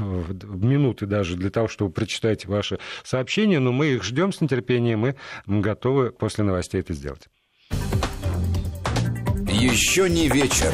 минуты 0.43 1.05
даже 1.05 1.36
для 1.36 1.49
того, 1.49 1.67
чтобы 1.67 1.91
прочитать 1.91 2.45
ваши 2.45 2.79
сообщения, 3.03 3.60
но 3.60 3.71
мы 3.71 3.88
их 3.88 4.03
ждем 4.03 4.32
с 4.32 4.41
нетерпением 4.41 5.08
и 5.08 5.13
готовы 5.45 6.12
после 6.12 6.43
новостей 6.43 6.82
это 6.82 6.93
сделать. 6.93 7.27
Еще 9.47 10.10
не 10.10 10.29
вечер. 10.29 10.73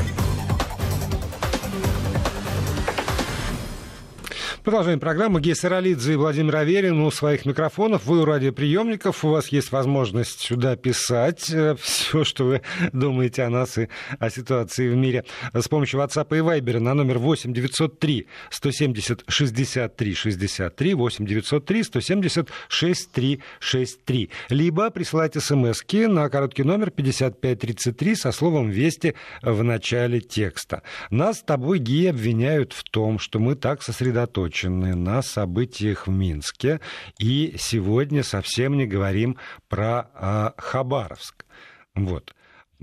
Продолжаем 4.65 4.99
программу. 4.99 5.39
Гея 5.39 5.53
Саралидзе 5.53 6.13
и 6.13 6.15
Владимир 6.15 6.55
Аверин 6.55 6.99
у 7.01 7.11
своих 7.11 7.45
микрофонов. 7.45 8.07
Вы 8.07 8.21
у 8.21 8.25
радиоприемников. 8.25 9.23
У 9.23 9.29
вас 9.29 9.49
есть 9.49 9.71
возможность 9.71 10.39
сюда 10.39 10.75
писать 10.75 11.51
э, 11.51 11.75
все, 11.79 12.23
что 12.23 12.45
вы 12.45 12.61
думаете 12.91 13.43
о 13.43 13.51
нас 13.51 13.77
и 13.77 13.89
о 14.17 14.31
ситуации 14.31 14.89
в 14.89 14.95
мире 14.95 15.23
с 15.53 15.67
помощью 15.67 15.99
WhatsApp 15.99 16.35
и 16.35 16.39
Viber 16.39 16.79
на 16.79 16.95
номер 16.95 17.19
8 17.19 17.53
903 17.53 18.25
170 18.49 19.25
63 19.27 20.13
63 20.15 20.93
8 20.95 21.25
903 21.27 21.83
170 21.83 22.49
63 22.67 23.41
63. 23.59 24.29
Либо 24.49 24.89
присылать 24.89 25.35
смс 25.35 25.83
на 25.91 26.27
короткий 26.29 26.63
номер 26.63 26.89
5533 26.89 28.15
со 28.15 28.31
словом 28.31 28.71
«Вести» 28.71 29.13
в 29.43 29.63
начале 29.63 30.21
текста. 30.21 30.81
Нас 31.11 31.37
с 31.37 31.43
тобой, 31.43 31.77
Гея, 31.77 32.09
обвиняют 32.09 32.73
в 32.73 32.83
том, 32.83 33.19
что 33.19 33.37
мы 33.37 33.53
так 33.53 33.83
сосредоточены 33.83 34.54
сосредоточены 34.55 34.95
на 34.95 35.21
событиях 35.21 36.07
в 36.07 36.11
Минске. 36.11 36.79
И 37.19 37.55
сегодня 37.57 38.23
совсем 38.23 38.77
не 38.77 38.85
говорим 38.85 39.37
про 39.67 40.09
а, 40.13 40.53
Хабаровск. 40.57 41.45
Вот. 41.93 42.33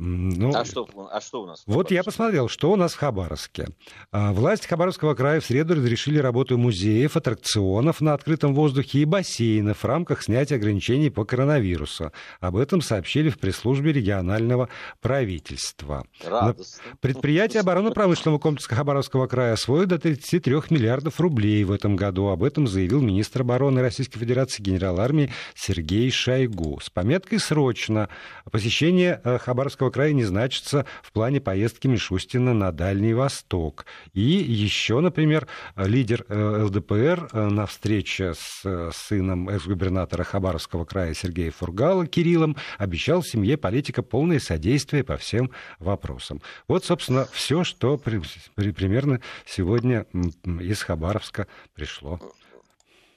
Ну, 0.05 0.53
а, 0.53 0.65
что, 0.65 0.89
а 1.13 1.21
что 1.21 1.43
у 1.43 1.47
нас? 1.47 1.63
Вот 1.65 1.93
я 1.93 2.03
посмотрел, 2.03 2.49
что 2.49 2.73
у 2.73 2.77
нас 2.77 2.95
в 2.95 2.99
Хабаровске. 2.99 3.69
А, 4.11 4.33
власти 4.33 4.67
Хабаровского 4.67 5.15
края 5.15 5.41
в 5.41 5.45
среду 5.45 5.77
разрешили 5.77 6.19
работу 6.19 6.59
музеев, 6.59 7.17
аттракционов 7.17 8.01
на 8.01 8.13
открытом 8.13 8.53
воздухе 8.53 8.99
и 8.99 9.05
бассейнов 9.05 9.79
в 9.79 9.85
рамках 9.85 10.25
снятия 10.25 10.57
ограничений 10.57 11.09
по 11.09 11.25
коронавирусу. 11.25 12.11
Об 12.41 12.57
этом 12.57 12.83
сообщили 12.83 13.29
в 13.29 13.39
пресс-службе 13.39 13.93
регионального 13.93 14.69
правительства. 15.01 16.05
Радостно. 16.25 16.83
Предприятие 17.01 17.61
оборонно-промышленного 17.61 18.41
комплекса 18.41 18.75
Хабаровского 18.75 19.29
края 19.29 19.53
освоит 19.53 19.87
до 19.87 20.01
33 20.01 20.53
миллиардов 20.71 21.21
рублей 21.21 21.63
в 21.63 21.71
этом 21.71 21.95
году. 21.95 22.27
Об 22.27 22.43
этом 22.43 22.67
заявил 22.67 23.01
министр 23.01 23.43
обороны 23.43 23.81
Российской 23.81 24.19
Федерации 24.19 24.65
генерал 24.65 24.99
армии 24.99 25.31
Сергей 25.55 26.11
Шойгу. 26.11 26.81
С 26.83 26.91
пометкой 26.91 27.39
«Срочно» 27.39 28.09
посещение 28.51 29.21
э, 29.23 29.39
Хабаровского 29.39 29.92
Края 29.93 30.13
не 30.13 30.25
значится 30.25 30.87
в 31.03 31.13
плане 31.13 31.41
поездки 31.41 31.87
Мишустина 31.87 32.55
на 32.55 32.73
Дальний 32.73 33.15
Восток. 33.15 33.85
И 34.15 34.23
еще, 34.23 35.01
например, 35.01 35.47
лидер 35.77 36.25
э, 36.29 36.65
ЛДПР 36.65 37.29
э, 37.33 37.49
на 37.49 37.67
встрече 37.67 38.35
с 38.35 38.63
э, 38.65 38.91
сыном 38.93 39.51
экс-губернатора 39.51 40.25
Хабаровского 40.25 40.85
края 40.87 41.15
Сергея 41.15 41.51
Фургала 41.51 42.07
Кириллом 42.07 42.57
обещал 42.79 43.23
семье 43.23 43.59
политика 43.59 44.03
полное 44.03 44.41
содействие 44.41 45.05
по 45.05 45.17
всем 45.19 45.51
вопросам. 45.79 46.41
Вот, 46.67 46.85
собственно, 46.85 47.27
все, 47.31 47.63
что 47.63 47.99
при, 47.99 48.23
при, 48.55 48.73
примерно 48.73 49.21
сегодня 49.47 50.07
из 50.45 50.83
Хабаровска 50.83 51.47
пришло. 51.75 52.19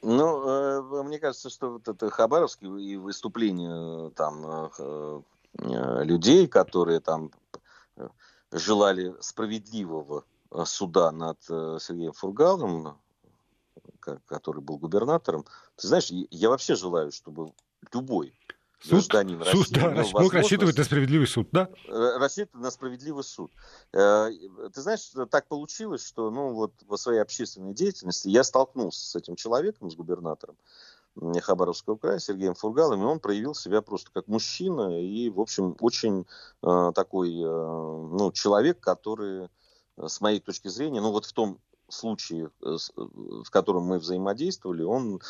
Ну, 0.01 1.03
мне 1.03 1.17
кажется, 1.17 1.49
что 1.49 1.71
вот 1.71 1.88
это 1.88 2.09
Хабаровский 2.11 2.93
и 2.93 2.97
выступление 2.97 4.11
там 4.11 4.71
людей, 5.59 6.47
которые 6.47 6.99
там 6.99 7.31
желали 8.51 9.15
справедливого 9.21 10.25
суда 10.65 11.11
над 11.11 11.41
Сергеем 11.43 12.13
Фургалом, 12.13 12.97
который 13.99 14.61
был 14.61 14.77
губернатором. 14.77 15.45
Ты 15.75 15.87
знаешь, 15.87 16.09
я 16.09 16.49
вообще 16.49 16.75
желаю, 16.75 17.11
чтобы 17.11 17.53
любой 17.93 18.33
суд, 18.79 18.91
гражданин 18.91 19.39
России 19.41 19.63
суд, 19.63 19.71
да, 19.71 20.05
мог 20.13 20.33
рассчитывать 20.33 20.77
на 20.77 20.83
справедливый 20.83 21.27
суд, 21.27 21.47
да? 21.51 21.69
Э, 21.87 22.17
рассчитывать 22.17 22.63
на 22.63 22.71
справедливый 22.71 23.23
суд. 23.23 23.51
Э, 23.93 24.29
ты 24.73 24.81
знаешь, 24.81 25.11
так 25.29 25.47
получилось, 25.47 26.05
что 26.05 26.29
ну, 26.31 26.53
вот 26.53 26.73
во 26.85 26.97
своей 26.97 27.19
общественной 27.19 27.73
деятельности 27.73 28.27
я 28.27 28.43
столкнулся 28.43 29.05
с 29.05 29.15
этим 29.15 29.35
человеком, 29.35 29.89
с 29.89 29.95
губернатором 29.95 30.55
Хабаровского 31.41 31.95
края, 31.95 32.19
Сергеем 32.19 32.56
Фургалом, 32.56 33.01
и 33.01 33.06
он 33.06 33.19
проявил 33.19 33.56
себя 33.56 33.82
просто 33.82 34.12
как 34.12 34.28
мужчина 34.28 35.01
и, 35.01 35.30
в 35.30 35.39
общем, 35.39 35.75
очень 35.80 36.25
э, 36.62 36.91
такой 36.93 37.34
ну, 37.34 38.32
человек, 38.34 38.80
который, 38.80 39.49
с 39.97 40.21
моей 40.21 40.39
точки 40.39 40.67
зрения, 40.67 41.01
ну 41.01 41.12
вот 41.12 41.25
в 41.25 41.34
том 41.34 41.60
случае, 41.88 42.49
в 42.60 43.49
котором 43.51 43.84
мы 43.84 43.99
взаимодействовали, 43.99 44.84
он 44.84 45.21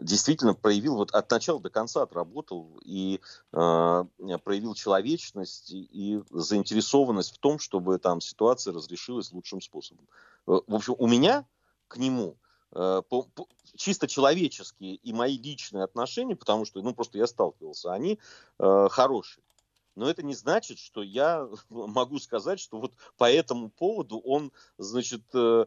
действительно 0.00 0.54
проявил, 0.54 0.96
вот 0.96 1.10
от 1.10 1.30
начала 1.30 1.60
до 1.60 1.70
конца 1.70 2.02
отработал 2.02 2.80
и 2.84 3.20
э, 3.52 4.04
проявил 4.44 4.74
человечность 4.74 5.70
и, 5.72 6.22
заинтересованность 6.30 7.34
в 7.34 7.38
том, 7.38 7.58
чтобы 7.58 7.98
там 7.98 8.20
ситуация 8.20 8.72
разрешилась 8.72 9.32
лучшим 9.32 9.60
способом. 9.60 10.06
Э, 10.46 10.60
в 10.66 10.74
общем, 10.74 10.94
у 10.98 11.06
меня 11.06 11.46
к 11.88 11.98
нему 11.98 12.36
э, 12.36 12.51
по, 12.72 13.22
по, 13.22 13.48
чисто 13.76 14.08
человеческие 14.08 14.96
и 14.96 15.12
мои 15.12 15.36
личные 15.38 15.84
отношения, 15.84 16.36
потому 16.36 16.64
что, 16.64 16.80
ну, 16.82 16.94
просто 16.94 17.18
я 17.18 17.26
сталкивался, 17.26 17.92
они 17.92 18.18
э, 18.58 18.88
хорошие 18.90 19.42
но 19.94 20.08
это 20.08 20.22
не 20.22 20.34
значит, 20.34 20.78
что 20.78 21.02
я 21.02 21.48
могу 21.70 22.18
сказать, 22.18 22.60
что 22.60 22.78
вот 22.78 22.92
по 23.16 23.30
этому 23.30 23.70
поводу 23.70 24.18
он, 24.18 24.52
значит, 24.78 25.22
э, 25.34 25.66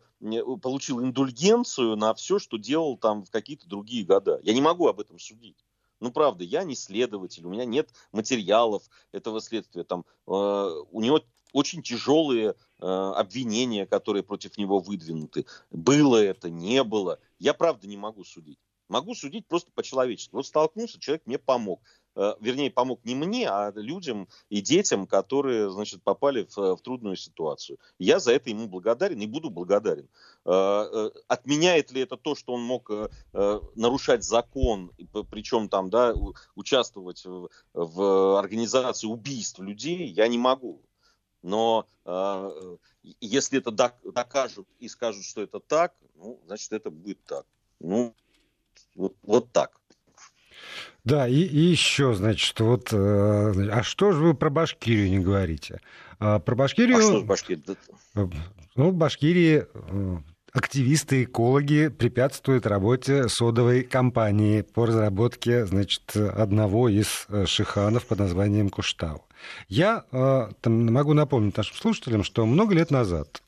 получил 0.62 1.02
индульгенцию 1.02 1.96
на 1.96 2.14
все, 2.14 2.40
что 2.40 2.58
делал 2.58 2.98
там 2.98 3.24
в 3.24 3.32
какие-то 3.32 3.68
другие 3.68 4.06
года. 4.06 4.40
Я 4.44 4.54
не 4.54 4.62
могу 4.62 4.88
об 4.88 5.00
этом 5.00 5.20
судить. 5.20 5.58
Ну, 6.02 6.12
правда, 6.12 6.44
я 6.44 6.64
не 6.64 6.76
следователь, 6.76 7.46
у 7.46 7.50
меня 7.50 7.66
нет 7.66 7.90
материалов 8.12 8.84
этого 9.12 9.40
следствия. 9.40 9.84
Там, 9.84 10.06
э, 10.28 10.32
у 10.32 11.02
него 11.02 11.22
очень 11.56 11.82
тяжелые 11.82 12.50
э, 12.50 12.86
обвинения, 12.86 13.86
которые 13.86 14.24
против 14.24 14.58
него 14.58 14.80
выдвинуты. 14.80 15.46
Было 15.72 16.18
это, 16.18 16.50
не 16.50 16.84
было. 16.84 17.18
Я, 17.40 17.54
правда, 17.54 17.88
не 17.88 17.96
могу 17.96 18.26
судить. 18.26 18.60
Могу 18.90 19.16
судить 19.16 19.48
просто 19.48 19.72
по-человечески. 19.74 20.36
Вот 20.36 20.46
столкнулся, 20.46 21.00
человек 21.00 21.26
мне 21.26 21.38
помог. 21.40 21.82
Э, 22.18 22.34
вернее, 22.42 22.72
помог 22.72 23.00
не 23.06 23.16
мне, 23.16 23.48
а 23.50 23.72
людям 23.74 24.28
и 24.50 24.60
детям, 24.60 25.08
которые, 25.08 25.70
значит, 25.72 26.04
попали 26.04 26.46
в, 26.50 26.76
в 26.76 26.82
трудную 26.82 27.16
ситуацию. 27.16 27.78
Я 28.00 28.20
за 28.20 28.34
это 28.34 28.50
ему 28.50 28.68
благодарен 28.68 29.22
и 29.22 29.26
буду 29.26 29.50
благодарен. 29.50 30.10
Э, 30.44 30.52
э, 30.52 31.10
отменяет 31.30 31.90
ли 31.92 32.02
это 32.02 32.18
то, 32.18 32.36
что 32.36 32.52
он 32.54 32.64
мог 32.64 32.92
нарушать 33.76 34.26
закон, 34.26 34.92
причем 35.32 35.70
там, 35.70 35.90
да, 35.90 36.14
участвовать 36.56 37.24
в, 37.24 37.50
в 37.74 38.40
организации 38.40 39.08
убийств 39.08 39.60
людей, 39.60 40.08
я 40.08 40.28
не 40.28 40.38
могу. 40.38 40.82
Но 41.46 41.88
если 43.22 43.60
это 43.60 43.70
докажут 43.72 44.68
и 44.80 44.88
скажут, 44.88 45.24
что 45.24 45.42
это 45.42 45.60
так, 45.60 45.94
ну, 46.16 46.42
значит, 46.48 46.74
это 46.74 46.90
будет 46.90 47.24
так. 47.24 47.46
Ну, 47.80 48.16
вот, 48.96 49.16
вот 49.22 49.52
так. 49.52 49.80
Да, 51.04 51.28
и, 51.28 51.36
и 51.36 51.60
еще, 51.60 52.16
значит, 52.16 52.60
вот, 52.60 52.92
э, 52.92 53.70
а 53.70 53.84
что 53.84 54.12
же 54.12 54.24
вы 54.24 54.34
про 54.34 54.50
Башкирию 54.50 55.10
не 55.10 55.20
говорите? 55.20 55.82
А, 56.18 56.40
про 56.40 56.56
Башкирию... 56.56 56.98
А 56.98 57.02
что 57.02 57.20
в 57.20 57.26
Башкирии? 57.26 57.64
Э, 58.16 58.28
ну, 58.76 58.90
в 58.90 58.96
Башкирии 58.96 59.68
э, 59.72 60.18
активисты, 60.52 61.26
экологи 61.26 61.90
препятствуют 61.90 62.66
работе 62.66 63.30
содовой 63.30 63.84
компании 63.84 64.62
по 64.62 64.88
разработке, 64.88 65.68
значит, 65.68 66.16
одного 66.16 66.90
из 66.90 67.28
шиханов 67.46 68.08
под 68.08 68.20
названием 68.20 68.70
Куштау. 68.70 69.25
Я 69.68 70.06
там, 70.62 70.94
могу 70.94 71.14
напомнить 71.14 71.58
нашим 71.58 71.76
слушателям, 71.76 72.24
что 72.24 72.46
много 72.46 72.74
лет 72.74 72.92
назад 72.92 73.42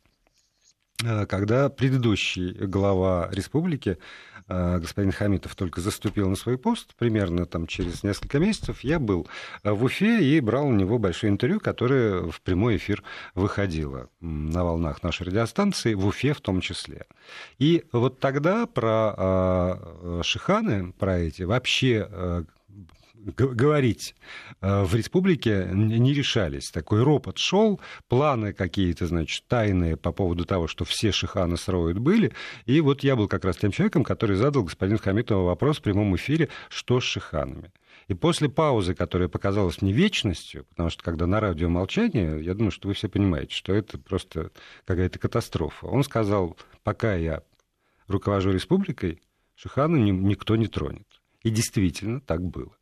когда 1.28 1.70
предыдущий 1.70 2.54
глава 2.54 3.30
республики 3.32 4.00
Э, 4.50 4.78
господин 4.80 5.12
Хамитов 5.12 5.56
только 5.56 5.82
заступил 5.82 6.30
на 6.30 6.36
свой 6.36 6.58
пост, 6.58 6.96
примерно 6.96 7.46
там 7.46 7.68
через 7.68 8.04
несколько 8.04 8.40
месяцев, 8.40 8.82
я 8.82 9.00
был 9.00 9.28
в 9.64 9.84
Уфе 9.84 10.24
и 10.24 10.40
брал 10.40 10.68
у 10.68 10.74
него 10.74 10.98
большое 11.00 11.32
интервью, 11.32 11.60
которое 11.60 12.32
в 12.32 12.42
прямой 12.42 12.78
эфир 12.78 13.04
выходило 13.36 14.10
на 14.22 14.64
волнах 14.64 15.04
нашей 15.04 15.28
радиостанции, 15.28 15.96
в 15.96 16.06
Уфе 16.08 16.34
в 16.34 16.42
том 16.42 16.62
числе. 16.62 17.06
И 17.60 17.84
вот 17.92 18.20
тогда 18.20 18.66
про 18.68 19.16
э, 19.18 20.22
Шиханы, 20.24 20.94
про 20.94 21.20
эти 21.20 21.44
вообще 21.44 22.46
говорить 23.26 24.16
э, 24.62 24.84
в 24.84 24.96
республике 24.96 25.70
не 25.72 26.14
решались. 26.14 26.70
Такой 26.72 27.04
ропот 27.04 27.38
шел, 27.38 27.80
планы 28.08 28.54
какие-то, 28.54 29.08
значит, 29.08 29.46
тайные 29.48 29.98
по 29.98 30.12
поводу 30.12 30.46
того, 30.46 30.68
что 30.68 30.86
все 30.86 31.12
шиханы 31.12 31.58
строят, 31.58 32.00
были. 32.00 32.34
И 32.66 32.80
вот 32.82 33.04
я 33.04 33.16
был 33.16 33.28
как 33.28 33.46
раз 33.46 33.58
тем 33.58 33.72
человеком, 33.72 34.04
который 34.04 34.36
задал 34.36 34.64
господину 34.64 35.00
Хамитову 35.00 35.46
вопрос 35.46 35.80
в 35.80 35.82
прямом 35.82 36.16
эфире, 36.16 36.50
что 36.70 37.00
с 37.00 37.04
шиханами. 37.04 37.72
И 38.08 38.14
после 38.14 38.48
паузы, 38.48 38.96
которая 38.96 39.28
показалась 39.28 39.82
мне 39.82 39.92
вечностью, 39.92 40.66
потому 40.70 40.90
что 40.90 41.04
когда 41.04 41.28
на 41.28 41.40
радио 41.42 41.68
молчание, 41.68 42.42
я 42.42 42.54
думаю, 42.54 42.72
что 42.72 42.88
вы 42.88 42.94
все 42.94 43.10
понимаете, 43.10 43.54
что 43.54 43.74
это 43.74 43.98
просто 43.98 44.52
какая-то 44.86 45.20
катастрофа. 45.20 45.88
Он 45.88 46.04
сказал, 46.04 46.58
пока 46.84 47.16
я 47.16 47.44
руковожу 48.08 48.52
республикой, 48.52 49.22
Шихана 49.56 49.98
никто 49.98 50.56
не 50.56 50.68
тронет. 50.68 51.08
И 51.44 51.50
действительно 51.50 52.22
так 52.22 52.42
было. 52.42 52.77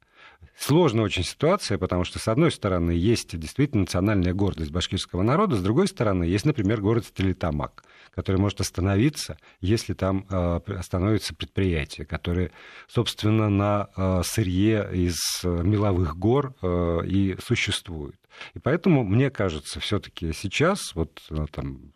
Сложная 0.58 1.04
очень 1.04 1.24
ситуация, 1.24 1.78
потому 1.78 2.06
что, 2.06 2.18
с 2.18 2.28
одной 2.30 2.50
стороны, 2.50 2.92
есть 2.92 3.38
действительно 3.38 3.82
национальная 3.82 4.34
гордость 4.34 4.72
башкирского 4.72 5.22
народа, 5.22 5.58
с 5.58 5.62
другой 5.62 5.88
стороны, 5.88 6.24
есть, 6.24 6.46
например, 6.46 6.80
город 6.80 7.06
Стелитамак, 7.06 7.84
который 8.14 8.38
может 8.38 8.62
остановиться, 8.62 9.38
если 9.60 9.94
там 9.94 10.26
э, 10.30 10.60
остановится 10.78 11.36
предприятие, 11.36 12.06
которое, 12.06 12.52
собственно, 12.88 13.50
на 13.50 13.90
э, 13.96 14.22
сырье 14.24 14.90
из 14.94 15.18
э, 15.44 15.48
меловых 15.48 16.18
гор 16.18 16.56
э, 16.62 17.02
и 17.06 17.36
существует. 17.44 18.16
И 18.54 18.60
поэтому, 18.60 19.04
мне 19.04 19.30
кажется, 19.30 19.82
все-таки 19.82 20.32
сейчас, 20.32 20.96
вот 20.96 21.22
э, 21.30 21.48
там, 21.52 21.92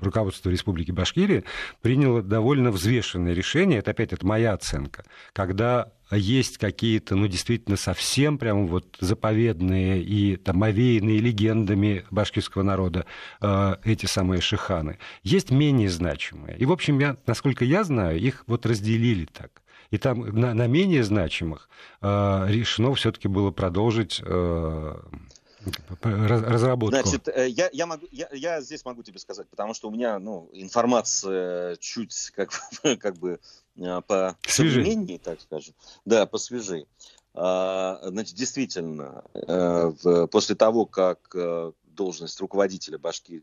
руководство 0.00 0.50
Республики 0.50 0.92
Башкирия 0.92 1.44
приняло 1.82 2.22
довольно 2.22 2.70
взвешенное 2.70 3.32
решение, 3.32 3.80
это 3.80 3.90
опять 3.90 4.12
это 4.12 4.24
моя 4.26 4.52
оценка, 4.52 5.04
когда 5.32 5.92
есть 6.16 6.58
какие-то, 6.58 7.16
ну, 7.16 7.26
действительно, 7.26 7.76
совсем 7.76 8.38
прям 8.38 8.66
вот 8.66 8.96
заповедные 9.00 10.02
и 10.02 10.36
там 10.36 10.62
овеянные 10.62 11.18
легендами 11.18 12.04
башкирского 12.10 12.62
народа 12.62 13.06
э, 13.40 13.76
эти 13.84 14.06
самые 14.06 14.40
шиханы. 14.40 14.98
Есть 15.22 15.50
менее 15.50 15.90
значимые. 15.90 16.56
И, 16.58 16.64
в 16.64 16.72
общем, 16.72 16.98
я, 16.98 17.16
насколько 17.26 17.64
я 17.64 17.84
знаю, 17.84 18.18
их 18.18 18.44
вот 18.46 18.66
разделили 18.66 19.26
так. 19.26 19.62
И 19.90 19.98
там 19.98 20.20
на, 20.20 20.54
на 20.54 20.66
менее 20.66 21.04
значимых 21.04 21.68
э, 22.00 22.46
решено 22.48 22.94
все-таки 22.94 23.28
было 23.28 23.50
продолжить 23.50 24.20
э, 24.24 24.96
разработку? 26.02 26.96
Значит, 26.96 27.28
э, 27.28 27.48
я, 27.48 27.70
я, 27.72 27.86
могу, 27.86 28.06
я, 28.10 28.28
я 28.32 28.60
здесь 28.60 28.84
могу 28.84 29.02
тебе 29.02 29.18
сказать, 29.18 29.48
потому 29.48 29.74
что 29.74 29.88
у 29.88 29.90
меня 29.90 30.18
ну, 30.18 30.48
информация 30.52 31.76
чуть 31.76 32.30
как, 32.34 32.50
как 33.00 33.16
бы 33.16 33.40
э, 33.76 34.00
по 34.06 34.36
современнее, 34.46 35.18
так 35.18 35.40
скажем. 35.40 35.74
Да, 36.04 36.26
посвежее. 36.26 36.86
А, 37.34 38.00
значит, 38.04 38.36
действительно, 38.36 39.24
э, 39.34 40.26
после 40.30 40.54
того, 40.54 40.86
как 40.86 41.34
должность 41.84 42.40
руководителя 42.40 42.98
Башкирии 42.98 43.42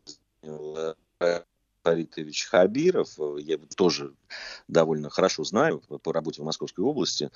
Фаритович 1.84 2.46
Хабиров, 2.46 3.17
я 3.39 3.58
тоже 3.76 4.13
довольно 4.67 5.10
хорошо 5.10 5.44
знаю 5.44 5.80
по 5.80 6.13
работе 6.13 6.41
в 6.41 6.46
Московской 6.46 6.84
области. 6.84 7.32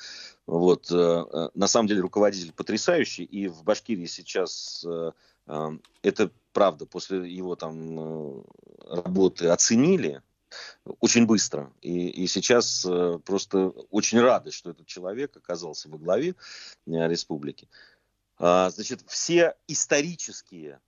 Вот, 0.46 0.92
э, 0.92 1.50
на 1.54 1.68
самом 1.68 1.88
деле 1.88 2.02
руководитель 2.02 2.54
потрясающий, 2.54 3.24
и 3.24 3.48
в 3.48 3.64
Башкирии 3.64 4.06
сейчас 4.06 4.86
э, 4.88 5.12
э, 5.48 5.70
это 6.04 6.32
правда, 6.54 6.86
после 6.86 7.30
его 7.32 7.56
там 7.56 8.46
работы 8.88 9.48
оценили, 9.48 10.22
очень 11.02 11.26
быстро. 11.26 11.74
И, 11.82 12.08
и 12.08 12.28
сейчас 12.28 12.88
просто 13.26 13.70
очень 13.90 14.22
рады, 14.22 14.52
что 14.52 14.70
этот 14.70 14.86
человек 14.86 15.36
оказался 15.36 15.90
во 15.90 15.98
главе 15.98 16.36
республики. 16.86 17.68
А, 18.38 18.70
значит, 18.70 19.02
все 19.08 19.56
исторические 19.68 20.80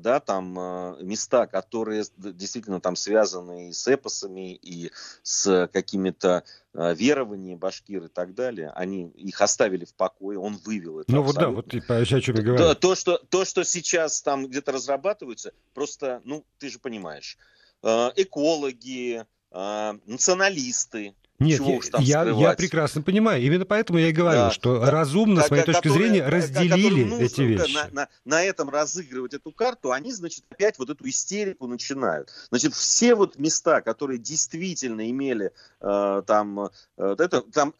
да, 0.00 0.20
там 0.20 0.54
места, 1.00 1.46
которые 1.46 2.04
действительно 2.16 2.80
там 2.80 2.96
связаны 2.96 3.68
и 3.68 3.72
с 3.72 3.86
эпосами, 3.86 4.54
и 4.54 4.90
с 5.22 5.68
какими-то 5.72 6.44
верованиями 6.72 7.56
башкир 7.56 8.04
и 8.04 8.08
так 8.08 8.34
далее, 8.34 8.70
они 8.74 9.08
их 9.10 9.40
оставили 9.40 9.84
в 9.84 9.94
покое, 9.94 10.38
он 10.38 10.56
вывел 10.64 11.00
это. 11.00 11.12
Ну 11.12 11.22
вот 11.22 11.36
да, 11.36 11.48
вот 11.48 11.74
о 11.74 12.04
чем 12.04 12.36
я 12.36 12.42
говорю. 12.42 12.58
То, 12.58 12.74
то, 12.74 12.94
что, 12.94 13.18
то, 13.18 13.44
что 13.44 13.64
сейчас 13.64 14.22
там 14.22 14.46
где-то 14.46 14.72
разрабатывается, 14.72 15.52
просто, 15.72 16.20
ну, 16.24 16.44
ты 16.58 16.68
же 16.70 16.78
понимаешь, 16.78 17.38
экологи, 17.82 19.24
националисты, 19.52 21.14
нет, 21.40 21.60
я, 21.98 22.22
я 22.22 22.52
прекрасно 22.52 23.02
понимаю. 23.02 23.42
Именно 23.42 23.64
поэтому 23.66 23.98
я 23.98 24.08
и 24.08 24.12
говорю, 24.12 24.38
да, 24.38 24.50
что 24.52 24.78
да, 24.78 24.90
разумно, 24.90 25.42
с 25.42 25.50
моей 25.50 25.64
точки 25.64 25.88
которые, 25.88 26.08
зрения, 26.10 26.28
разделили 26.28 27.04
нужно 27.04 27.24
эти 27.24 27.40
вещи. 27.40 27.74
На, 27.74 27.88
на, 27.90 28.08
на 28.24 28.44
этом 28.44 28.70
разыгрывать 28.70 29.34
эту 29.34 29.50
карту, 29.50 29.90
они, 29.90 30.12
значит, 30.12 30.44
опять 30.48 30.78
вот 30.78 30.90
эту 30.90 31.08
истерику 31.08 31.66
начинают. 31.66 32.30
Значит, 32.50 32.74
все 32.74 33.16
вот 33.16 33.36
места, 33.36 33.80
которые 33.80 34.18
действительно 34.18 35.10
имели 35.10 35.50
э, 35.80 36.22
там, 36.24 36.70
э, 36.96 37.16
это, 37.18 37.42
там 37.42 37.74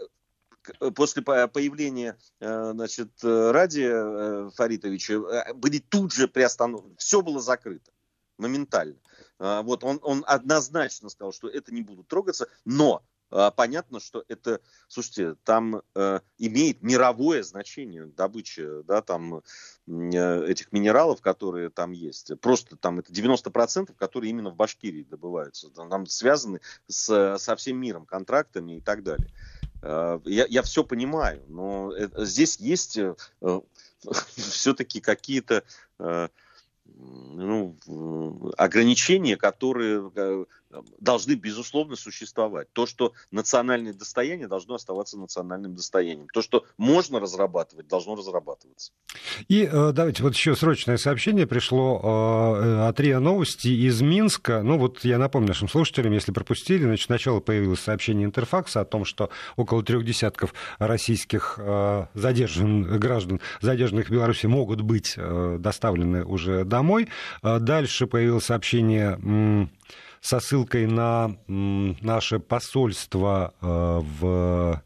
э, 0.80 0.90
после 0.90 1.22
появления 1.22 2.16
э, 2.40 2.70
значит, 2.74 3.10
Ради 3.22 3.86
э, 3.88 4.50
Фаритовича 4.56 5.54
были 5.54 5.78
тут 5.78 6.12
же 6.12 6.26
приостановлены. 6.26 6.96
Все 6.98 7.22
было 7.22 7.40
закрыто 7.40 7.92
моментально. 8.36 8.96
Вот 9.38 9.84
он, 9.84 9.98
он 10.02 10.24
однозначно 10.26 11.08
сказал, 11.08 11.32
что 11.32 11.48
это 11.48 11.72
не 11.74 11.82
будут 11.82 12.08
трогаться, 12.08 12.48
но 12.64 13.02
понятно, 13.56 14.00
что 14.00 14.24
это, 14.28 14.60
слушайте, 14.88 15.34
там 15.44 15.82
э, 15.94 16.20
имеет 16.38 16.82
мировое 16.82 17.42
значение 17.42 18.06
добыча, 18.06 18.82
да, 18.84 19.02
там 19.02 19.42
э, 19.86 20.46
этих 20.46 20.70
минералов, 20.72 21.20
которые 21.20 21.70
там 21.70 21.92
есть. 21.92 22.38
Просто 22.40 22.76
там 22.76 23.00
это 23.00 23.12
90%, 23.12 23.94
которые 23.96 24.30
именно 24.30 24.50
в 24.50 24.56
Башкирии 24.56 25.02
добываются. 25.02 25.70
Там, 25.70 26.06
связаны 26.06 26.60
с, 26.86 27.38
со 27.38 27.56
всем 27.56 27.78
миром, 27.78 28.06
контрактами 28.06 28.76
и 28.76 28.80
так 28.80 29.02
далее. 29.02 29.28
Э, 29.82 30.20
я, 30.24 30.46
я 30.48 30.62
все 30.62 30.84
понимаю, 30.84 31.42
но 31.48 31.92
это, 31.92 32.24
здесь 32.24 32.58
есть 32.58 32.98
э, 32.98 33.14
все-таки 34.36 35.00
какие-то 35.00 35.64
э, 35.98 36.28
ну, 36.96 37.76
ограничения, 38.56 39.36
которые 39.36 40.10
э, 40.14 40.44
должны, 41.00 41.34
безусловно, 41.34 41.96
существовать. 41.96 42.68
То, 42.72 42.86
что 42.86 43.12
национальное 43.30 43.92
достояние 43.92 44.48
должно 44.48 44.74
оставаться 44.74 45.18
национальным 45.18 45.74
достоянием. 45.74 46.28
То, 46.32 46.42
что 46.42 46.64
можно 46.78 47.20
разрабатывать, 47.20 47.88
должно 47.88 48.14
разрабатываться. 48.14 48.92
И 49.48 49.68
э, 49.70 49.92
давайте, 49.92 50.22
вот 50.22 50.34
еще 50.34 50.54
срочное 50.56 50.96
сообщение 50.96 51.46
пришло 51.46 52.00
э, 52.02 52.88
от 52.88 52.98
РИА 53.00 53.20
Новости 53.20 53.68
из 53.68 54.00
Минска. 54.00 54.62
Ну 54.62 54.78
вот 54.78 55.04
я 55.04 55.18
напомню 55.18 55.48
нашим 55.48 55.68
слушателям, 55.68 56.12
если 56.12 56.32
пропустили, 56.32 56.84
значит, 56.84 57.06
сначала 57.06 57.40
появилось 57.40 57.80
сообщение 57.80 58.26
Интерфакса 58.26 58.80
о 58.80 58.84
том, 58.84 59.04
что 59.04 59.30
около 59.56 59.82
трех 59.82 60.04
десятков 60.04 60.54
российских 60.78 61.58
задержанных 62.14 62.98
граждан, 62.98 63.40
задержанных 63.60 64.08
в 64.08 64.10
Беларуси, 64.10 64.46
могут 64.46 64.80
быть 64.80 65.16
доставлены 65.16 66.24
уже 66.24 66.64
домой. 66.64 67.08
Дальше 67.42 68.06
появилось 68.06 68.44
сообщение 68.44 69.18
со 70.24 70.40
ссылкой 70.40 70.86
на 70.86 71.36
наше 71.46 72.38
посольство 72.38 73.52
э, 73.60 74.00
в 74.02 74.82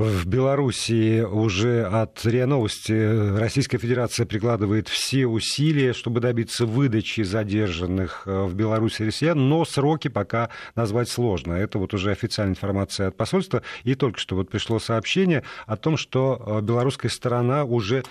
в 0.00 0.26
Белоруссии 0.26 1.20
уже 1.20 1.84
от 1.84 2.24
РИА 2.24 2.46
Новости 2.46 3.36
Российская 3.38 3.76
Федерация 3.76 4.24
прикладывает 4.24 4.88
все 4.88 5.26
усилия, 5.26 5.92
чтобы 5.92 6.20
добиться 6.20 6.64
выдачи 6.64 7.20
задержанных 7.20 8.22
э, 8.24 8.44
в 8.44 8.54
Беларуси 8.54 9.02
россиян, 9.02 9.50
но 9.50 9.66
сроки 9.66 10.08
пока 10.08 10.48
назвать 10.74 11.10
сложно. 11.10 11.52
Это 11.52 11.78
вот 11.78 11.92
уже 11.92 12.12
официальная 12.12 12.54
информация 12.54 13.08
от 13.08 13.16
посольства. 13.18 13.62
И 13.84 13.94
только 13.94 14.18
что 14.18 14.36
вот 14.36 14.48
пришло 14.48 14.78
сообщение 14.78 15.42
о 15.66 15.76
том, 15.76 15.98
что 15.98 16.42
э, 16.46 16.60
белорусская 16.62 17.10
сторона 17.10 17.64
уже, 17.64 18.02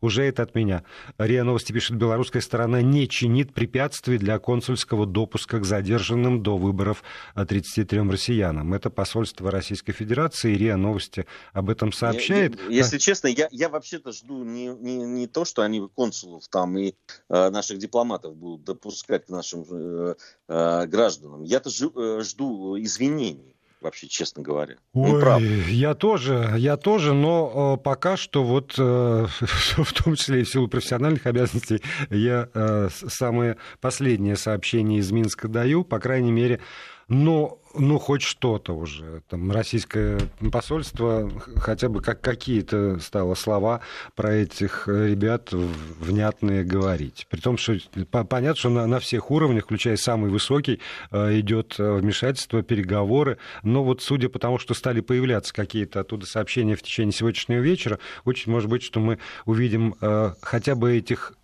уже 0.00 0.24
это 0.24 0.42
от 0.42 0.56
меня. 0.56 0.82
РИА 1.16 1.44
Новости 1.44 1.72
пишет, 1.72 1.96
белорусская 1.96 2.40
сторона 2.40 2.82
не 2.82 3.08
чинит 3.08 3.54
препятствий 3.54 4.18
для 4.18 4.40
консульского 4.40 5.06
допуска 5.06 5.60
к 5.60 5.64
задержанным 5.64 6.42
до 6.42 6.56
выборов 6.56 7.04
33 7.36 8.00
россиянам. 8.00 8.74
Это 8.74 8.90
посольство 8.90 9.48
Российской 9.52 9.92
Федерации 9.92 10.52
и 10.52 10.58
РИА 10.58 10.76
Новости 10.76 11.24
об 11.52 11.70
этом 11.70 11.92
сообщает. 11.92 12.60
Я, 12.62 12.70
если 12.70 12.98
честно, 12.98 13.28
я, 13.28 13.48
я 13.50 13.68
вообще-то 13.68 14.12
жду 14.12 14.44
не, 14.44 14.66
не, 14.66 14.96
не 14.96 15.26
то, 15.26 15.44
что 15.44 15.62
они 15.62 15.86
консулов 15.94 16.48
там 16.48 16.76
и 16.78 16.94
э, 17.28 17.50
наших 17.50 17.78
дипломатов 17.78 18.36
будут 18.36 18.64
допускать 18.64 19.26
к 19.26 19.28
нашим 19.28 19.64
э, 19.70 20.14
э, 20.48 20.86
гражданам. 20.86 21.42
Я-то 21.42 21.70
жду, 21.70 21.92
э, 21.94 22.22
жду 22.22 22.76
извинений 22.78 23.56
вообще, 23.80 24.08
честно 24.08 24.42
говоря. 24.42 24.76
Ну, 24.94 25.14
Ой, 25.14 25.22
ну, 25.22 25.38
я 25.68 25.94
тоже, 25.94 26.54
я 26.58 26.76
тоже, 26.76 27.14
но 27.14 27.76
э, 27.78 27.82
пока 27.82 28.16
что 28.16 28.42
вот, 28.42 28.74
э, 28.78 29.26
в 29.40 29.92
том 29.92 30.16
числе 30.16 30.40
и 30.40 30.44
в 30.44 30.50
силу 30.50 30.68
профессиональных 30.68 31.26
обязанностей, 31.26 31.82
я 32.10 32.48
э, 32.52 32.88
самое 32.90 33.56
последнее 33.80 34.36
сообщение 34.36 35.00
из 35.00 35.10
Минска 35.12 35.48
даю, 35.48 35.84
по 35.84 35.98
крайней 36.00 36.32
мере, 36.32 36.60
но 37.08 37.58
ну, 37.78 37.98
хоть 37.98 38.22
что-то 38.22 38.72
уже. 38.72 39.22
Там 39.28 39.50
российское 39.52 40.18
посольство 40.50 41.30
хотя 41.56 41.88
бы 41.88 42.00
как 42.00 42.20
какие-то 42.20 42.98
стало 43.00 43.34
слова 43.34 43.80
про 44.14 44.34
этих 44.34 44.88
ребят 44.88 45.50
внятные 45.52 46.64
говорить. 46.64 47.26
При 47.30 47.40
том, 47.40 47.58
что 47.58 47.76
понятно, 48.10 48.56
что 48.56 48.70
на, 48.70 48.86
на 48.86 48.98
всех 48.98 49.30
уровнях, 49.30 49.64
включая 49.64 49.96
самый 49.96 50.30
высокий, 50.30 50.80
э, 51.10 51.38
идет 51.40 51.76
э, 51.78 51.92
вмешательство, 51.92 52.62
переговоры. 52.62 53.38
Но 53.62 53.84
вот 53.84 54.02
судя 54.02 54.28
по 54.28 54.38
тому, 54.38 54.58
что 54.58 54.74
стали 54.74 55.00
появляться 55.00 55.52
какие-то 55.52 56.00
оттуда 56.00 56.26
сообщения 56.26 56.76
в 56.76 56.82
течение 56.82 57.12
сегодняшнего 57.12 57.60
вечера, 57.60 57.98
очень 58.24 58.52
может 58.52 58.70
быть, 58.70 58.82
что 58.82 59.00
мы 59.00 59.18
увидим 59.44 59.94
э, 60.00 60.32
хотя 60.40 60.74
бы 60.74 60.96
этих 60.96 61.34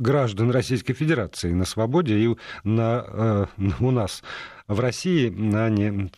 граждан 0.00 0.50
Российской 0.50 0.94
Федерации 0.94 1.52
на 1.52 1.64
свободе 1.64 2.18
и 2.18 2.36
на, 2.64 3.48
у 3.80 3.90
нас 3.90 4.22
в 4.66 4.80
России, 4.80 5.28
а 5.54 5.68
не 5.68 6.10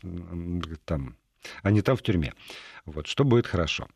там, 0.84 1.16
а 1.62 1.70
не 1.70 1.82
там 1.82 1.96
в 1.96 2.02
тюрьме. 2.02 2.32
Вот, 2.84 3.06
что 3.06 3.24
будет 3.24 3.46
хорошо. 3.46 3.86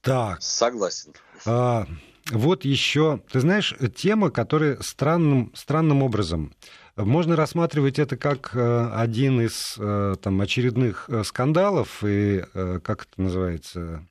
Так. 0.00 0.42
Согласен. 0.42 1.12
А, 1.46 1.86
вот 2.30 2.64
еще, 2.64 3.20
ты 3.30 3.40
знаешь, 3.40 3.74
тема, 3.96 4.30
которая 4.30 4.78
странным, 4.80 5.52
странным 5.54 6.02
образом 6.02 6.52
можно 6.96 7.36
рассматривать 7.36 7.98
это 7.98 8.16
как 8.16 8.54
э, 8.54 8.90
один 8.94 9.40
из 9.40 9.76
э, 9.78 10.14
там, 10.22 10.40
очередных 10.40 11.06
э, 11.08 11.24
скандалов 11.24 12.04
и, 12.04 12.44
как 12.52 13.06
это 13.06 13.22
называется, 13.22 14.06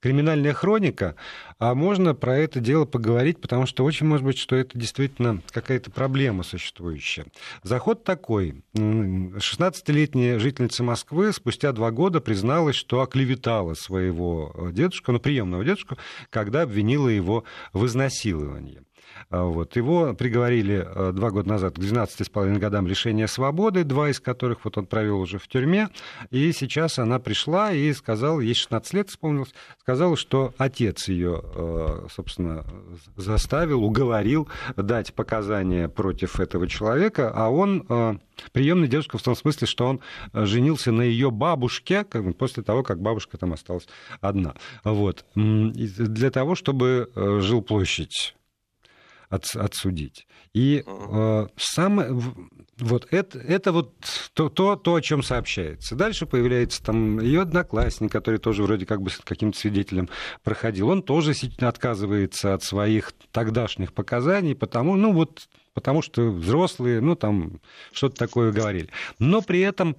криминальная 0.00 0.52
хроника, 0.52 1.16
а 1.58 1.74
можно 1.74 2.14
про 2.14 2.36
это 2.36 2.60
дело 2.60 2.84
поговорить, 2.84 3.40
потому 3.40 3.66
что 3.66 3.84
очень 3.84 4.06
может 4.06 4.24
быть, 4.24 4.38
что 4.38 4.56
это 4.56 4.78
действительно 4.78 5.42
какая-то 5.50 5.90
проблема 5.90 6.42
существующая. 6.42 7.26
Заход 7.62 8.04
такой. 8.04 8.62
16-летняя 8.74 10.38
жительница 10.38 10.82
Москвы 10.82 11.32
спустя 11.32 11.72
два 11.72 11.90
года 11.90 12.20
призналась, 12.20 12.76
что 12.76 13.00
оклеветала 13.00 13.74
своего 13.74 14.52
э, 14.54 14.72
дедушку, 14.72 15.12
ну, 15.12 15.20
приемного 15.20 15.64
дедушку, 15.64 15.98
когда 16.30 16.62
обвинила 16.62 17.08
его 17.08 17.44
в 17.72 17.86
изнасиловании. 17.86 18.82
А, 19.30 19.44
вот. 19.44 19.76
Его 19.76 20.14
приговорили 20.14 20.86
э, 20.86 21.12
два 21.12 21.30
года 21.30 21.48
назад 21.48 21.74
к 21.74 21.78
12,5 21.78 22.58
годам 22.58 22.86
лишения 22.86 23.26
свободы, 23.26 23.84
два 23.84 24.10
из 24.10 24.20
которых 24.20 24.64
вот 24.64 24.78
он 24.78 24.86
провел 24.86 25.20
уже 25.20 25.38
в 25.38 25.48
тюрьме. 25.48 25.88
И 26.30 26.52
сейчас 26.52 26.98
она 26.98 27.18
пришла 27.18 27.72
и 27.72 27.92
сказала, 27.92 28.40
ей 28.40 28.54
16 28.54 28.94
лет 28.94 29.10
исполнилось, 29.10 29.54
сказала, 29.80 30.16
что 30.16 30.54
отец 30.58 31.08
ее, 31.08 31.42
э, 31.44 32.06
собственно, 32.10 32.64
заставил, 33.16 33.84
уговорил 33.84 34.48
дать 34.76 35.12
показания 35.14 35.88
против 35.88 36.40
этого 36.40 36.68
человека, 36.68 37.30
а 37.34 37.48
он 37.50 37.84
э, 37.88 38.14
приемный 38.52 38.88
дедушка 38.88 39.18
в 39.18 39.22
том 39.22 39.36
смысле, 39.36 39.66
что 39.66 39.86
он 39.86 40.00
женился 40.32 40.92
на 40.92 41.02
ее 41.02 41.30
бабушке 41.30 42.04
после 42.38 42.62
того, 42.62 42.82
как 42.82 43.00
бабушка 43.00 43.36
там 43.36 43.52
осталась 43.52 43.88
одна. 44.20 44.54
Вот. 44.84 45.24
Для 45.34 46.30
того, 46.30 46.54
чтобы 46.54 47.10
жил 47.14 47.62
площадь 47.62 48.34
от, 49.28 49.44
отсудить. 49.54 50.26
И 50.54 50.82
э, 50.86 51.46
самое, 51.56 52.20
вот 52.78 53.08
это, 53.10 53.38
это 53.38 53.72
вот 53.72 53.94
то, 54.34 54.48
то, 54.48 54.76
то, 54.76 54.94
о 54.94 55.00
чем 55.00 55.22
сообщается. 55.22 55.94
Дальше 55.94 56.26
появляется 56.26 56.82
там 56.82 57.20
ее 57.20 57.42
одноклассник, 57.42 58.10
который 58.10 58.38
тоже 58.38 58.62
вроде 58.62 58.86
как 58.86 59.02
бы 59.02 59.10
с 59.10 59.18
каким-то 59.18 59.58
свидетелем 59.58 60.08
проходил. 60.42 60.88
Он 60.88 61.02
тоже 61.02 61.34
отказывается 61.58 62.54
от 62.54 62.62
своих 62.62 63.12
тогдашних 63.32 63.92
показаний, 63.92 64.54
потому, 64.54 64.96
ну 64.96 65.12
вот, 65.12 65.48
потому 65.74 66.02
что 66.02 66.30
взрослые, 66.30 67.00
ну 67.00 67.14
там 67.14 67.60
что-то 67.92 68.16
такое 68.16 68.52
говорили. 68.52 68.88
Но 69.18 69.42
при 69.42 69.60
этом 69.60 69.96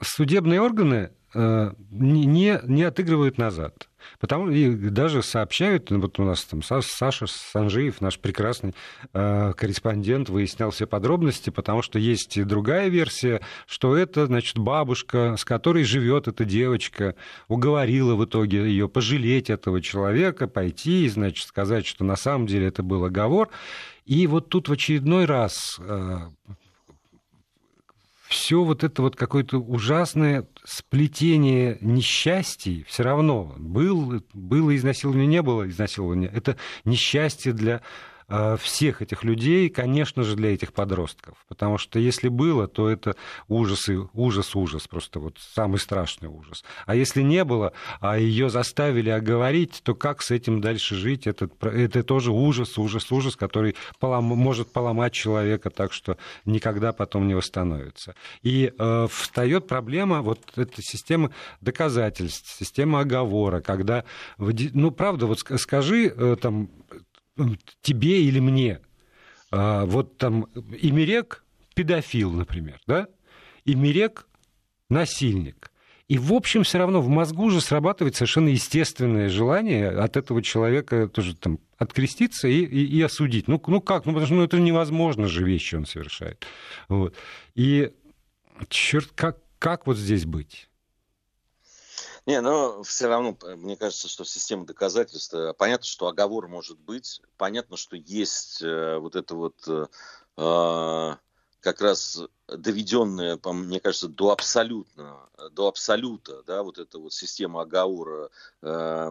судебные 0.00 0.60
органы 0.60 1.10
э, 1.34 1.72
не, 1.90 2.60
не 2.64 2.82
отыгрывают 2.82 3.38
назад. 3.38 3.88
Потому 4.18 4.50
и 4.50 4.70
даже 4.90 5.22
сообщают, 5.22 5.90
ну, 5.90 6.00
вот 6.00 6.18
у 6.18 6.24
нас 6.24 6.44
там 6.44 6.62
Саша 6.62 7.26
Санжиев, 7.26 8.00
наш 8.00 8.18
прекрасный 8.18 8.74
э, 9.12 9.52
корреспондент, 9.56 10.28
выяснял 10.28 10.70
все 10.70 10.86
подробности, 10.86 11.50
потому 11.50 11.82
что 11.82 11.98
есть 11.98 12.36
и 12.36 12.44
другая 12.44 12.88
версия, 12.88 13.40
что 13.66 13.96
это, 13.96 14.26
значит, 14.26 14.58
бабушка, 14.58 15.36
с 15.38 15.44
которой 15.44 15.84
живет 15.84 16.28
эта 16.28 16.44
девочка, 16.44 17.14
уговорила 17.48 18.14
в 18.14 18.24
итоге 18.24 18.58
ее 18.58 18.88
пожалеть 18.88 19.50
этого 19.50 19.80
человека, 19.80 20.48
пойти 20.48 21.04
и, 21.04 21.08
значит, 21.08 21.46
сказать, 21.46 21.86
что 21.86 22.04
на 22.04 22.16
самом 22.16 22.46
деле 22.46 22.66
это 22.68 22.82
был 22.82 23.04
оговор. 23.04 23.50
И 24.04 24.26
вот 24.26 24.48
тут 24.48 24.68
в 24.68 24.72
очередной 24.72 25.24
раз 25.24 25.78
э, 25.80 26.18
все 28.28 28.62
вот 28.64 28.84
это 28.84 29.02
вот 29.02 29.16
какое-то 29.16 29.58
ужасное 29.58 30.48
сплетение 30.64 31.78
несчастий 31.80 32.84
все 32.88 33.02
равно. 33.02 33.54
Был, 33.56 34.22
было 34.32 34.74
изнасилование, 34.74 35.26
не 35.26 35.42
было 35.42 35.68
изнасилования. 35.68 36.30
Это 36.32 36.56
несчастье 36.84 37.52
для 37.52 37.82
всех 38.58 39.02
этих 39.02 39.22
людей, 39.22 39.68
конечно 39.68 40.22
же, 40.24 40.34
для 40.34 40.52
этих 40.52 40.72
подростков. 40.72 41.34
Потому 41.48 41.78
что 41.78 41.98
если 41.98 42.28
было, 42.28 42.66
то 42.66 42.88
это 42.88 43.14
ужас, 43.48 43.88
и 43.88 43.98
ужас, 44.14 44.56
ужас, 44.56 44.88
просто 44.88 45.20
вот 45.20 45.38
самый 45.38 45.78
страшный 45.78 46.28
ужас. 46.28 46.64
А 46.86 46.94
если 46.94 47.22
не 47.22 47.44
было, 47.44 47.72
а 48.00 48.18
ее 48.18 48.50
заставили 48.50 49.10
оговорить, 49.10 49.80
то 49.84 49.94
как 49.94 50.22
с 50.22 50.30
этим 50.30 50.60
дальше 50.60 50.96
жить? 50.96 51.26
Это, 51.26 51.48
это 51.62 52.02
тоже 52.02 52.32
ужас, 52.32 52.78
ужас, 52.78 53.10
ужас, 53.12 53.36
который 53.36 53.76
полом, 54.00 54.24
может 54.24 54.72
поломать 54.72 55.12
человека 55.12 55.70
так, 55.70 55.92
что 55.92 56.18
никогда 56.44 56.92
потом 56.92 57.28
не 57.28 57.34
восстановится. 57.34 58.14
И 58.42 58.72
э, 58.76 59.06
встает 59.10 59.68
проблема 59.68 60.22
вот 60.22 60.40
этой 60.56 60.82
системы 60.82 61.30
доказательств, 61.60 62.56
системы 62.58 63.00
оговора, 63.00 63.60
когда, 63.60 64.04
ну, 64.38 64.90
правда, 64.90 65.26
вот 65.26 65.38
скажи, 65.38 66.12
э, 66.16 66.36
там, 66.40 66.68
тебе 67.82 68.22
или 68.22 68.40
мне. 68.40 68.80
А, 69.50 69.84
вот 69.86 70.18
там 70.18 70.46
Имерек 70.80 71.44
педофил, 71.74 72.32
например, 72.32 72.80
да? 72.86 73.08
Имерек 73.64 74.26
насильник. 74.88 75.70
И, 76.08 76.18
в 76.18 76.32
общем, 76.32 76.62
все 76.62 76.78
равно 76.78 77.00
в 77.00 77.08
мозгу 77.08 77.50
же 77.50 77.60
срабатывает 77.60 78.14
совершенно 78.14 78.48
естественное 78.48 79.28
желание 79.28 79.88
от 79.88 80.16
этого 80.16 80.40
человека 80.40 81.08
тоже 81.08 81.34
там 81.34 81.58
откреститься 81.78 82.46
и, 82.46 82.64
и, 82.64 82.86
и 82.86 83.02
осудить. 83.02 83.48
Ну, 83.48 83.60
ну 83.66 83.80
как? 83.80 84.06
Ну, 84.06 84.12
потому 84.12 84.26
что 84.26 84.34
ну, 84.36 84.44
это 84.44 84.58
невозможно 84.58 85.26
же 85.26 85.44
вещи 85.44 85.74
он 85.74 85.84
совершает. 85.84 86.46
Вот. 86.88 87.16
И 87.56 87.90
черт, 88.68 89.10
как, 89.16 89.38
как 89.58 89.86
вот 89.88 89.96
здесь 89.96 90.26
быть? 90.26 90.65
Не, 92.26 92.40
но 92.40 92.82
все 92.82 93.06
равно, 93.06 93.38
мне 93.56 93.76
кажется, 93.76 94.08
что 94.08 94.24
система 94.24 94.66
доказательств, 94.66 95.32
э, 95.32 95.54
понятно, 95.54 95.86
что 95.86 96.08
оговор 96.08 96.48
может 96.48 96.76
быть, 96.76 97.22
понятно, 97.36 97.76
что 97.76 97.94
есть 97.94 98.62
э, 98.62 98.98
вот 98.98 99.14
это 99.14 99.36
вот 99.36 99.54
э, 99.68 99.86
а, 100.36 101.18
как 101.60 101.80
раз 101.80 102.20
доведенная, 102.48 103.38
мне 103.44 103.78
кажется, 103.78 104.08
до 104.08 104.32
абсолютно, 104.32 105.28
до 105.52 105.68
абсолюта, 105.68 106.42
да, 106.42 106.64
вот 106.64 106.78
эта 106.78 106.98
вот 106.98 107.12
система 107.12 107.62
оговора 107.62 108.30
э, 108.60 109.10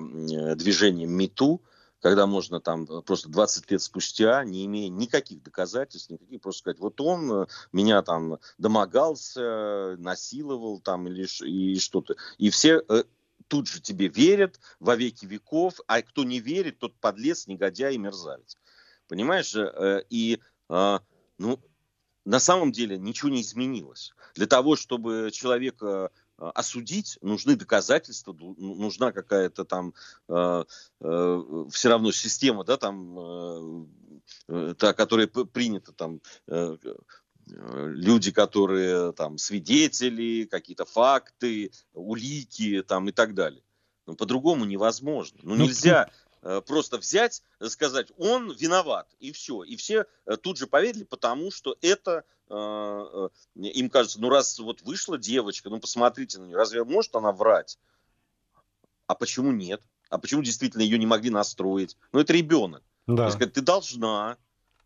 движением 0.56 1.12
МИТУ, 1.12 1.62
когда 2.06 2.28
можно 2.28 2.60
там 2.60 2.84
э, 2.84 3.02
просто 3.02 3.30
20 3.30 3.72
лет 3.72 3.82
спустя, 3.82 4.44
не 4.44 4.64
имея 4.68 4.90
никаких 4.90 5.42
доказательств, 5.42 6.12
никаких, 6.12 6.40
просто 6.40 6.60
сказать, 6.60 6.80
вот 6.80 7.02
он 7.02 7.32
э, 7.32 7.46
меня 7.72 8.04
там 8.04 8.38
домогался, 8.60 9.96
насиловал 9.98 10.80
там 10.82 11.08
или 11.08 11.26
и 11.44 11.80
что-то. 11.80 12.16
И 12.38 12.52
все 12.52 12.84
э, 12.88 13.06
тут 13.48 13.68
же 13.68 13.82
тебе 13.82 14.08
верят 14.08 14.60
во 14.80 14.96
веки 14.96 15.26
веков, 15.26 15.80
а 15.88 16.00
кто 16.04 16.24
не 16.24 16.40
верит, 16.40 16.78
тот 16.78 16.94
подлец, 17.00 17.48
негодяй 17.48 17.96
и 17.96 17.98
мерзавец. 17.98 18.60
Понимаешь? 19.08 19.56
И, 20.12 20.40
ну, 20.70 21.60
на 22.24 22.40
самом 22.40 22.72
деле 22.72 23.00
ничего 23.00 23.30
не 23.30 23.42
изменилось. 23.42 24.14
Для 24.36 24.46
того, 24.46 24.76
чтобы 24.76 25.30
человека 25.32 26.12
осудить, 26.38 27.18
нужны 27.22 27.56
доказательства, 27.56 28.36
ну, 28.38 28.56
нужна 28.58 29.12
какая-то 29.12 29.64
там 29.66 29.94
э, 30.28 30.64
э, 31.02 31.66
все 31.72 31.90
равно 31.90 32.12
система, 32.12 32.64
да, 32.64 32.78
там, 32.78 33.88
э, 34.48 34.74
та, 34.78 34.94
которая 34.94 35.28
принята 35.28 35.94
там, 35.94 36.22
э, 36.48 36.78
люди, 37.48 38.32
которые 38.32 39.14
там 39.14 39.38
свидетели, 39.38 40.46
какие-то 40.46 40.86
факты, 40.86 41.72
улики 41.94 42.82
там 42.82 43.08
и 43.10 43.12
так 43.12 43.34
далее. 43.34 43.62
Но 44.08 44.16
по-другому 44.16 44.66
невозможно. 44.66 45.40
Ну, 45.44 45.56
ну 45.56 45.66
нельзя 45.66 46.10
Э, 46.10 46.25
просто 46.66 46.98
взять, 46.98 47.42
сказать, 47.70 48.12
он 48.18 48.52
виноват, 48.52 49.08
и 49.20 49.32
все. 49.32 49.64
И 49.64 49.76
все 49.76 50.06
э, 50.26 50.38
тут 50.38 50.58
же 50.58 50.68
поверили, 50.68 51.04
потому 51.04 51.52
что 51.52 51.76
это 51.82 52.24
э, 52.50 53.30
им 53.56 53.90
кажется, 53.90 54.22
ну 54.22 54.30
раз 54.30 54.60
вот 54.60 54.82
вышла 54.84 55.18
девочка, 55.18 55.70
ну 55.70 55.80
посмотрите 55.80 56.40
на 56.40 56.46
нее, 56.46 56.58
разве 56.58 56.84
может 56.84 57.16
она 57.16 57.32
врать? 57.32 57.80
А 59.08 59.16
почему 59.16 59.52
нет? 59.52 59.82
А 60.10 60.18
почему 60.18 60.44
действительно 60.44 60.82
ее 60.82 61.00
не 61.00 61.08
могли 61.08 61.30
настроить? 61.30 61.98
Ну 62.12 62.20
это 62.20 62.34
ребенок. 62.34 62.84
Да. 63.08 63.26
Есть, 63.26 63.40
ты 63.54 63.62
должна, 63.62 64.38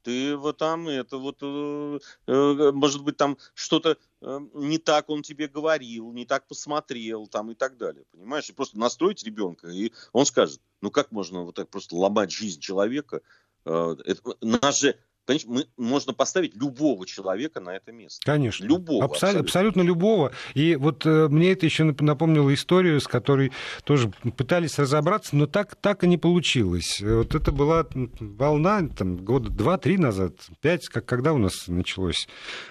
ты 0.04 0.36
вот 0.36 0.58
там 0.58 0.88
это 0.88 1.18
вот, 1.18 1.38
э, 1.42 2.00
э, 2.28 2.72
может 2.72 3.04
быть, 3.04 3.18
там 3.18 3.38
что-то 3.54 3.98
э, 4.22 4.40
не 4.54 4.78
так 4.78 5.10
он 5.10 5.22
тебе 5.22 5.48
говорил, 5.48 6.12
не 6.12 6.26
так 6.26 6.48
посмотрел, 6.48 7.28
там 7.28 7.52
и 7.52 7.56
так 7.56 7.78
далее, 7.78 8.06
понимаешь? 8.12 8.50
И 8.50 8.54
просто 8.54 8.80
настроить 8.80 9.24
ребенка, 9.24 9.68
и 9.68 9.92
он 10.12 10.26
скажет, 10.26 10.62
ну 10.82 10.92
как 10.92 11.12
можно 11.12 11.44
вот 11.44 11.56
так 11.56 11.70
просто 11.70 11.96
ломать 11.96 12.32
жизнь 12.32 12.60
человека? 12.60 13.22
Это, 13.66 14.22
нас 14.42 14.80
же 14.80 14.98
мы, 15.46 15.66
можно 15.78 16.14
поставить 16.14 16.56
любого 16.56 17.06
человека 17.06 17.60
на 17.60 17.76
это 17.76 17.92
место. 17.92 18.20
Конечно. 18.26 18.66
Любого. 18.66 19.06
Абсолютно, 19.06 19.42
абсолютно. 19.42 19.42
абсолютно 19.42 19.82
любого. 19.82 20.32
И 20.54 20.76
вот 20.76 21.06
э, 21.06 21.28
мне 21.30 21.52
это 21.52 21.66
еще 21.66 21.84
напомнило 21.84 22.54
историю, 22.54 23.00
с 23.00 23.08
которой 23.08 23.52
тоже 23.84 24.10
пытались 24.38 24.80
разобраться, 24.80 25.36
но 25.36 25.48
так, 25.48 25.76
так 25.76 26.04
и 26.04 26.08
не 26.08 26.18
получилось. 26.18 27.02
Вот 27.02 27.36
это 27.36 27.52
была 27.52 27.86
волна 28.20 28.88
там, 28.90 29.18
года 29.18 29.50
два-три 29.50 29.98
назад, 29.98 30.34
пять, 30.62 30.88
как, 30.88 31.06
когда 31.06 31.34
у 31.34 31.38
нас 31.38 31.68
началось 31.68 32.28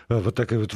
э, 0.08 0.18
вот 0.18 0.34
такая 0.34 0.58
вот 0.58 0.74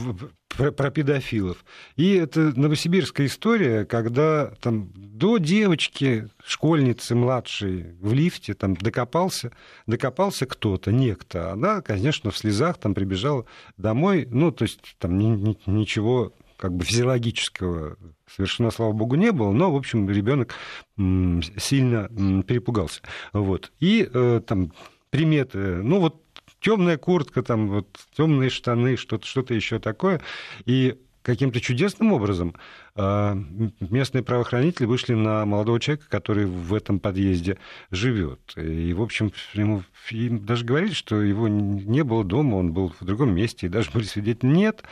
про, 0.57 0.71
про 0.73 0.91
педофилов. 0.91 1.65
И 1.97 2.15
это 2.15 2.59
новосибирская 2.59 3.27
история, 3.27 3.85
когда 3.85 4.53
там 4.61 4.91
до 4.95 5.39
девочки, 5.39 6.29
школьницы 6.45 7.15
младшей 7.15 7.95
в 8.01 8.13
лифте 8.13 8.55
там 8.55 8.75
докопался, 8.75 9.53
докопался 9.87 10.47
кто-то, 10.47 10.93
некто. 10.93 11.53
Она, 11.53 11.81
конечно, 11.81 12.31
в 12.31 12.39
слезах 12.39 12.79
там 12.79 12.95
прибежала 12.95 13.47
домой, 13.77 14.27
ну, 14.31 14.51
то 14.53 14.65
есть 14.65 14.81
там 14.99 15.19
ни, 15.19 15.27
ни, 15.27 15.59
ничего 15.67 16.33
как 16.57 16.75
бы 16.75 16.85
физиологического 16.85 17.97
совершенно, 18.29 18.71
слава 18.71 18.93
богу, 18.93 19.17
не 19.17 19.33
было, 19.33 19.51
но, 19.51 19.73
в 19.73 19.77
общем, 19.77 20.09
ребенок 20.09 20.55
сильно 20.97 22.09
перепугался. 22.45 23.01
Вот. 23.33 23.73
И 23.81 24.09
э, 24.13 24.41
там 24.47 24.73
приметы, 25.11 25.83
ну, 25.83 25.99
вот 25.99 26.23
темная 26.63 26.97
куртка, 26.97 27.43
там 27.43 27.69
вот 27.69 27.89
темные 28.17 28.49
штаны, 28.49 28.97
что-то 28.97 29.27
что 29.27 29.45
еще 29.53 29.79
такое. 29.79 30.21
И 30.65 30.99
каким-то 31.23 31.61
чудесным 31.61 32.13
образом 32.13 32.55
а, 32.95 33.37
местные 33.81 34.23
правоохранители 34.23 34.87
вышли 34.87 35.15
на 35.15 35.45
молодого 35.47 35.81
человека, 35.81 36.07
который 36.09 36.47
в 36.47 36.75
этом 36.75 37.01
подъезде 37.01 37.59
живет. 37.91 38.41
И, 38.57 38.93
в 38.93 39.01
общем, 39.01 39.33
ему 39.55 39.85
им 40.11 40.45
даже 40.45 40.65
говорили, 40.65 40.93
что 40.93 41.23
его 41.23 41.49
не 41.49 42.03
было 42.03 42.25
дома, 42.25 42.57
он 42.57 42.73
был 42.73 42.93
в 42.99 43.05
другом 43.05 43.35
месте, 43.35 43.67
и 43.67 43.71
даже 43.71 43.91
были 43.93 44.05
свидетели. 44.05 44.51
Нет, 44.51 44.83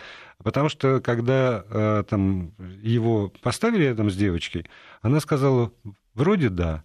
потому 0.43 0.69
что 0.69 1.01
когда 1.01 1.65
а, 1.69 2.03
там, 2.05 2.53
его 2.83 3.33
поставили 3.43 3.85
рядом 3.85 4.11
с 4.11 4.17
девочкой, 4.17 4.67
она 5.03 5.21
сказала, 5.21 5.73
вроде 6.15 6.49
да, 6.49 6.85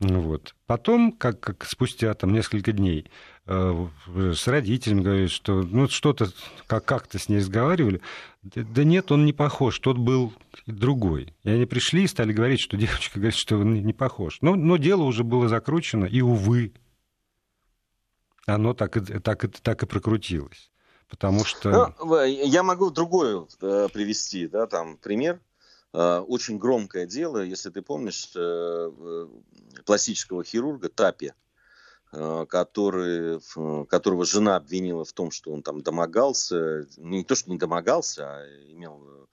вот. 0.00 0.54
Потом, 0.66 1.12
как, 1.12 1.40
как 1.40 1.64
спустя 1.64 2.12
там, 2.14 2.32
несколько 2.32 2.72
дней, 2.72 3.06
с 3.46 4.46
родителями 4.46 5.02
говорят, 5.02 5.30
что 5.30 5.62
ну, 5.62 5.88
что-то 5.88 6.28
как- 6.66 6.84
как-то 6.84 7.18
с 7.18 7.28
ней 7.28 7.38
разговаривали. 7.38 8.00
Да 8.42 8.84
нет, 8.84 9.12
он 9.12 9.26
не 9.26 9.32
похож, 9.32 9.78
тот 9.80 9.98
был 9.98 10.32
другой. 10.66 11.34
И 11.42 11.50
они 11.50 11.66
пришли 11.66 12.04
и 12.04 12.08
стали 12.08 12.32
говорить, 12.32 12.60
что 12.60 12.76
девочка 12.76 13.18
говорит, 13.18 13.34
что 13.34 13.56
он 13.56 13.74
не 13.84 13.92
похож. 13.92 14.38
Но, 14.40 14.54
но 14.54 14.76
дело 14.78 15.02
уже 15.02 15.24
было 15.24 15.48
закручено, 15.48 16.06
и, 16.06 16.22
увы, 16.22 16.72
оно 18.46 18.74
так 18.74 18.96
и, 18.96 19.00
так 19.00 19.44
и, 19.44 19.48
так 19.48 19.82
и 19.82 19.86
прокрутилось. 19.86 20.70
Потому 21.08 21.44
что... 21.44 21.94
Ну, 22.00 22.24
я 22.24 22.62
могу 22.62 22.90
другой 22.90 23.46
э, 23.60 23.88
привести 23.92 24.48
да, 24.48 24.66
там, 24.66 24.96
пример. 24.96 25.40
Э, 25.92 26.18
очень 26.18 26.58
громкое 26.58 27.06
дело, 27.06 27.44
если 27.44 27.70
ты 27.70 27.82
помнишь, 27.82 28.30
э, 28.34 29.28
пластического 29.84 30.44
хирурга 30.44 30.88
Тапи, 30.88 31.26
э, 31.26 31.32
который, 32.48 33.40
которого 33.86 34.24
жена 34.24 34.56
обвинила 34.56 35.04
в 35.04 35.12
том, 35.12 35.30
что 35.30 35.52
он 35.52 35.62
там 35.62 35.82
домогался, 35.82 36.86
не 36.96 37.24
то, 37.24 37.34
что 37.34 37.50
не 37.50 37.58
домогался, 37.58 38.24
а 38.24 38.46
имел 38.68 39.28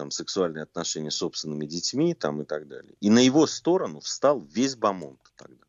там, 0.00 0.10
сексуальные 0.10 0.62
отношения 0.62 1.10
с 1.10 1.16
собственными 1.16 1.66
детьми 1.66 2.14
там, 2.14 2.40
и 2.40 2.44
так 2.44 2.68
далее. 2.68 2.94
И 3.00 3.10
на 3.10 3.18
его 3.18 3.46
сторону 3.46 4.00
встал 4.00 4.40
весь 4.40 4.74
Бамонт 4.74 5.20
тогда. 5.36 5.64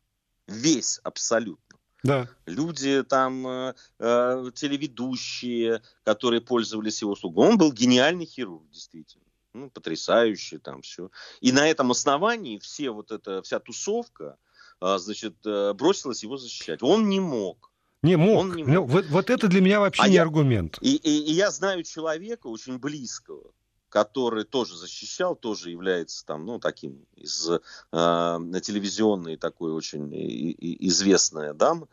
Весь 0.47 0.99
абсолютно. 1.03 1.78
Да. 2.03 2.30
Люди 2.45 3.03
там, 3.03 3.45
э, 3.45 3.74
э, 3.99 4.51
телеведущие, 4.55 5.82
которые 6.03 6.41
пользовались 6.41 7.01
его 7.01 7.12
услугой. 7.12 7.49
Он 7.49 7.57
был 7.57 7.74
гениальный 7.74 8.26
хирург, 8.26 8.64
действительно. 8.72 9.26
Ну, 9.53 9.70
потрясающий 9.70 10.57
там 10.57 10.82
все. 10.82 11.12
И 11.41 11.51
на 11.51 11.68
этом 11.68 11.91
основании 11.91 12.57
все 12.57 12.89
вот 12.91 13.12
эта, 13.12 13.41
вся 13.41 13.59
тусовка, 13.59 14.24
э, 14.24 14.51
значит, 14.82 15.36
э, 15.45 15.73
бросилась 15.73 16.23
его 16.23 16.38
защищать. 16.38 16.82
Он 16.82 17.07
не 17.07 17.19
мог. 17.19 17.71
Не 18.01 18.15
мог. 18.15 18.39
Он 18.39 18.55
не 18.55 18.63
ну, 18.63 18.82
мог. 18.82 18.88
Ну, 18.89 18.93
вот, 18.93 19.05
вот 19.05 19.29
это 19.29 19.47
для 19.47 19.61
меня 19.61 19.79
вообще 19.79 20.01
а 20.01 20.07
не 20.07 20.15
я, 20.15 20.23
аргумент. 20.23 20.79
И, 20.82 20.95
и, 20.95 21.32
и 21.32 21.34
я 21.34 21.51
знаю 21.51 21.84
человека 21.84 22.47
очень 22.47 22.79
близкого, 22.79 23.51
который 23.89 24.43
тоже 24.43 24.75
защищал, 24.75 25.36
тоже 25.36 25.69
является 25.69 26.25
там, 26.25 26.45
ну, 26.45 26.59
таким 26.59 27.05
из 27.15 27.47
э, 27.47 27.59
телевизионной 27.91 29.38
такой 29.38 29.71
очень 29.71 30.11
и, 30.13 30.51
и 30.51 30.88
известная 30.88 31.53
дама, 31.53 31.88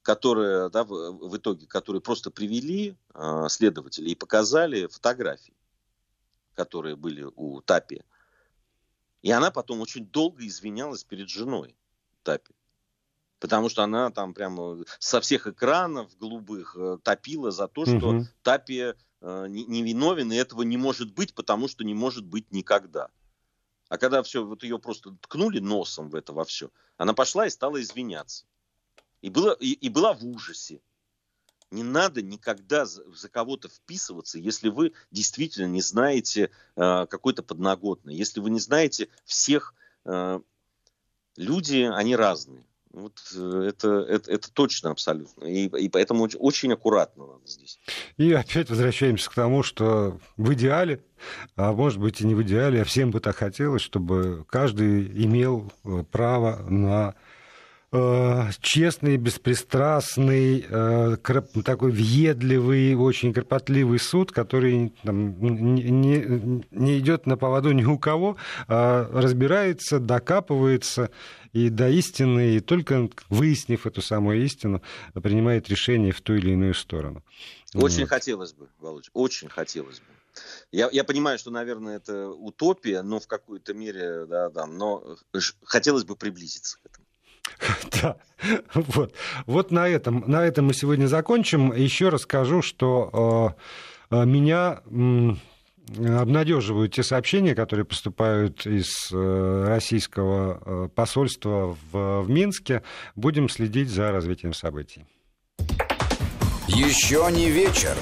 которая, 0.00 0.70
да, 0.70 0.84
в, 0.84 1.28
в 1.28 1.36
итоге, 1.36 1.66
которые 1.66 2.00
просто 2.00 2.30
привели 2.30 2.96
э, 3.14 3.46
следователи 3.50 4.08
и 4.08 4.14
показали 4.14 4.86
фотографии, 4.86 5.54
которые 6.54 6.96
были 6.96 7.26
у 7.36 7.60
Тапи. 7.60 8.02
И 9.20 9.30
она 9.30 9.50
потом 9.50 9.82
очень 9.82 10.06
долго 10.06 10.46
извинялась 10.46 11.04
перед 11.04 11.28
женой 11.28 11.74
Тапи. 12.22 12.52
Потому 13.38 13.68
что 13.68 13.82
она 13.82 14.10
там 14.10 14.34
прямо 14.34 14.84
со 14.98 15.20
всех 15.20 15.46
экранов 15.46 16.16
голубых 16.18 16.76
э, 16.76 16.98
топила 17.02 17.50
за 17.50 17.68
то, 17.68 17.86
что 17.86 18.10
угу. 18.10 18.26
Тапи 18.42 18.94
Э, 19.22 19.46
невиновен, 19.48 20.32
и 20.32 20.36
этого 20.36 20.62
не 20.62 20.78
может 20.78 21.12
быть, 21.12 21.34
потому 21.34 21.68
что 21.68 21.84
не 21.84 21.92
может 21.92 22.24
быть 22.24 22.50
никогда. 22.52 23.10
А 23.90 23.98
когда 23.98 24.22
все, 24.22 24.44
вот 24.44 24.62
ее 24.62 24.78
просто 24.78 25.10
ткнули 25.20 25.58
носом 25.58 26.08
в 26.08 26.14
это 26.14 26.32
во 26.32 26.44
все, 26.44 26.70
она 26.96 27.12
пошла 27.12 27.46
и 27.46 27.50
стала 27.50 27.82
извиняться. 27.82 28.46
И, 29.20 29.28
было, 29.28 29.52
и, 29.52 29.72
и 29.72 29.90
была 29.90 30.14
в 30.14 30.24
ужасе. 30.24 30.80
Не 31.70 31.82
надо 31.82 32.22
никогда 32.22 32.86
за, 32.86 33.04
за 33.12 33.28
кого-то 33.28 33.68
вписываться, 33.68 34.38
если 34.38 34.70
вы 34.70 34.94
действительно 35.10 35.66
не 35.66 35.82
знаете 35.82 36.50
э, 36.76 37.06
какой-то 37.06 37.42
подноготный, 37.42 38.14
если 38.14 38.40
вы 38.40 38.48
не 38.48 38.58
знаете 38.58 39.10
всех 39.26 39.74
э, 40.06 40.40
люди, 41.40 41.90
они 41.92 42.14
разные. 42.16 42.64
Вот 42.92 43.20
э, 43.36 43.66
это, 43.68 44.04
это, 44.08 44.30
это 44.32 44.52
точно 44.52 44.90
абсолютно. 44.90 45.44
И, 45.44 45.66
и 45.66 45.88
поэтому 45.88 46.28
очень, 46.38 46.72
аккуратно 46.72 47.26
надо 47.26 47.46
здесь. 47.46 47.78
И 48.16 48.32
опять 48.32 48.68
возвращаемся 48.68 49.30
к 49.30 49.34
тому, 49.34 49.62
что 49.62 50.18
в 50.36 50.52
идеале, 50.54 51.02
а 51.56 51.72
может 51.72 52.00
быть 52.00 52.20
и 52.20 52.26
не 52.26 52.34
в 52.34 52.42
идеале, 52.42 52.82
а 52.82 52.84
всем 52.84 53.12
бы 53.12 53.20
так 53.20 53.36
хотелось, 53.36 53.82
чтобы 53.82 54.44
каждый 54.48 55.06
имел 55.24 55.72
э, 55.84 56.04
право 56.10 56.66
на 56.68 57.14
честный, 57.92 59.16
беспристрастный, 59.16 60.64
э, 60.68 61.16
такой 61.64 61.90
въедливый, 61.90 62.94
очень 62.94 63.32
кропотливый 63.32 63.98
суд, 63.98 64.30
который 64.30 64.92
там, 65.02 65.40
не, 65.40 66.62
не, 66.70 66.98
идет 67.00 67.26
на 67.26 67.36
поводу 67.36 67.72
ни 67.72 67.84
у 67.84 67.98
кого, 67.98 68.36
а 68.68 69.08
разбирается, 69.12 69.98
докапывается 69.98 71.10
и 71.52 71.68
до 71.68 71.88
истины, 71.88 72.56
и 72.56 72.60
только 72.60 73.08
выяснив 73.28 73.84
эту 73.86 74.02
самую 74.02 74.44
истину, 74.44 74.82
принимает 75.14 75.68
решение 75.68 76.12
в 76.12 76.20
ту 76.20 76.34
или 76.34 76.52
иную 76.52 76.74
сторону. 76.74 77.24
Очень 77.74 78.02
вот. 78.02 78.10
хотелось 78.10 78.52
бы, 78.52 78.68
Володь, 78.78 79.10
очень 79.14 79.48
хотелось 79.48 79.98
бы. 79.98 80.06
Я, 80.70 80.88
я 80.92 81.02
понимаю, 81.02 81.38
что, 81.40 81.50
наверное, 81.50 81.96
это 81.96 82.28
утопия, 82.28 83.02
но 83.02 83.18
в 83.18 83.26
какой-то 83.26 83.74
мере, 83.74 84.26
да, 84.26 84.48
да, 84.48 84.66
но 84.66 85.16
хотелось 85.64 86.04
бы 86.04 86.14
приблизиться 86.14 86.78
к 86.78 86.86
этому. 86.86 86.99
Да, 88.02 88.16
вот. 88.74 89.14
Вот 89.46 89.70
на 89.70 89.86
этом, 89.88 90.24
на 90.26 90.44
этом 90.44 90.66
мы 90.66 90.74
сегодня 90.74 91.06
закончим. 91.06 91.72
Еще 91.72 92.08
расскажу, 92.08 92.62
что 92.62 93.54
э, 94.10 94.16
э 94.16 94.24
меня 94.24 94.80
обнадеживают 95.98 96.94
те 96.94 97.02
сообщения, 97.02 97.54
которые 97.54 97.84
поступают 97.84 98.64
из 98.66 99.10
э, 99.12 99.64
российского 99.66 100.62
э, 100.64 100.88
посольства 100.94 101.76
в, 101.92 102.22
в 102.22 102.30
Минске. 102.30 102.82
Будем 103.16 103.48
следить 103.48 103.88
за 103.88 104.12
развитием 104.12 104.54
событий. 104.54 105.04
Еще 106.68 107.26
не 107.32 107.50
вечер. 107.50 107.96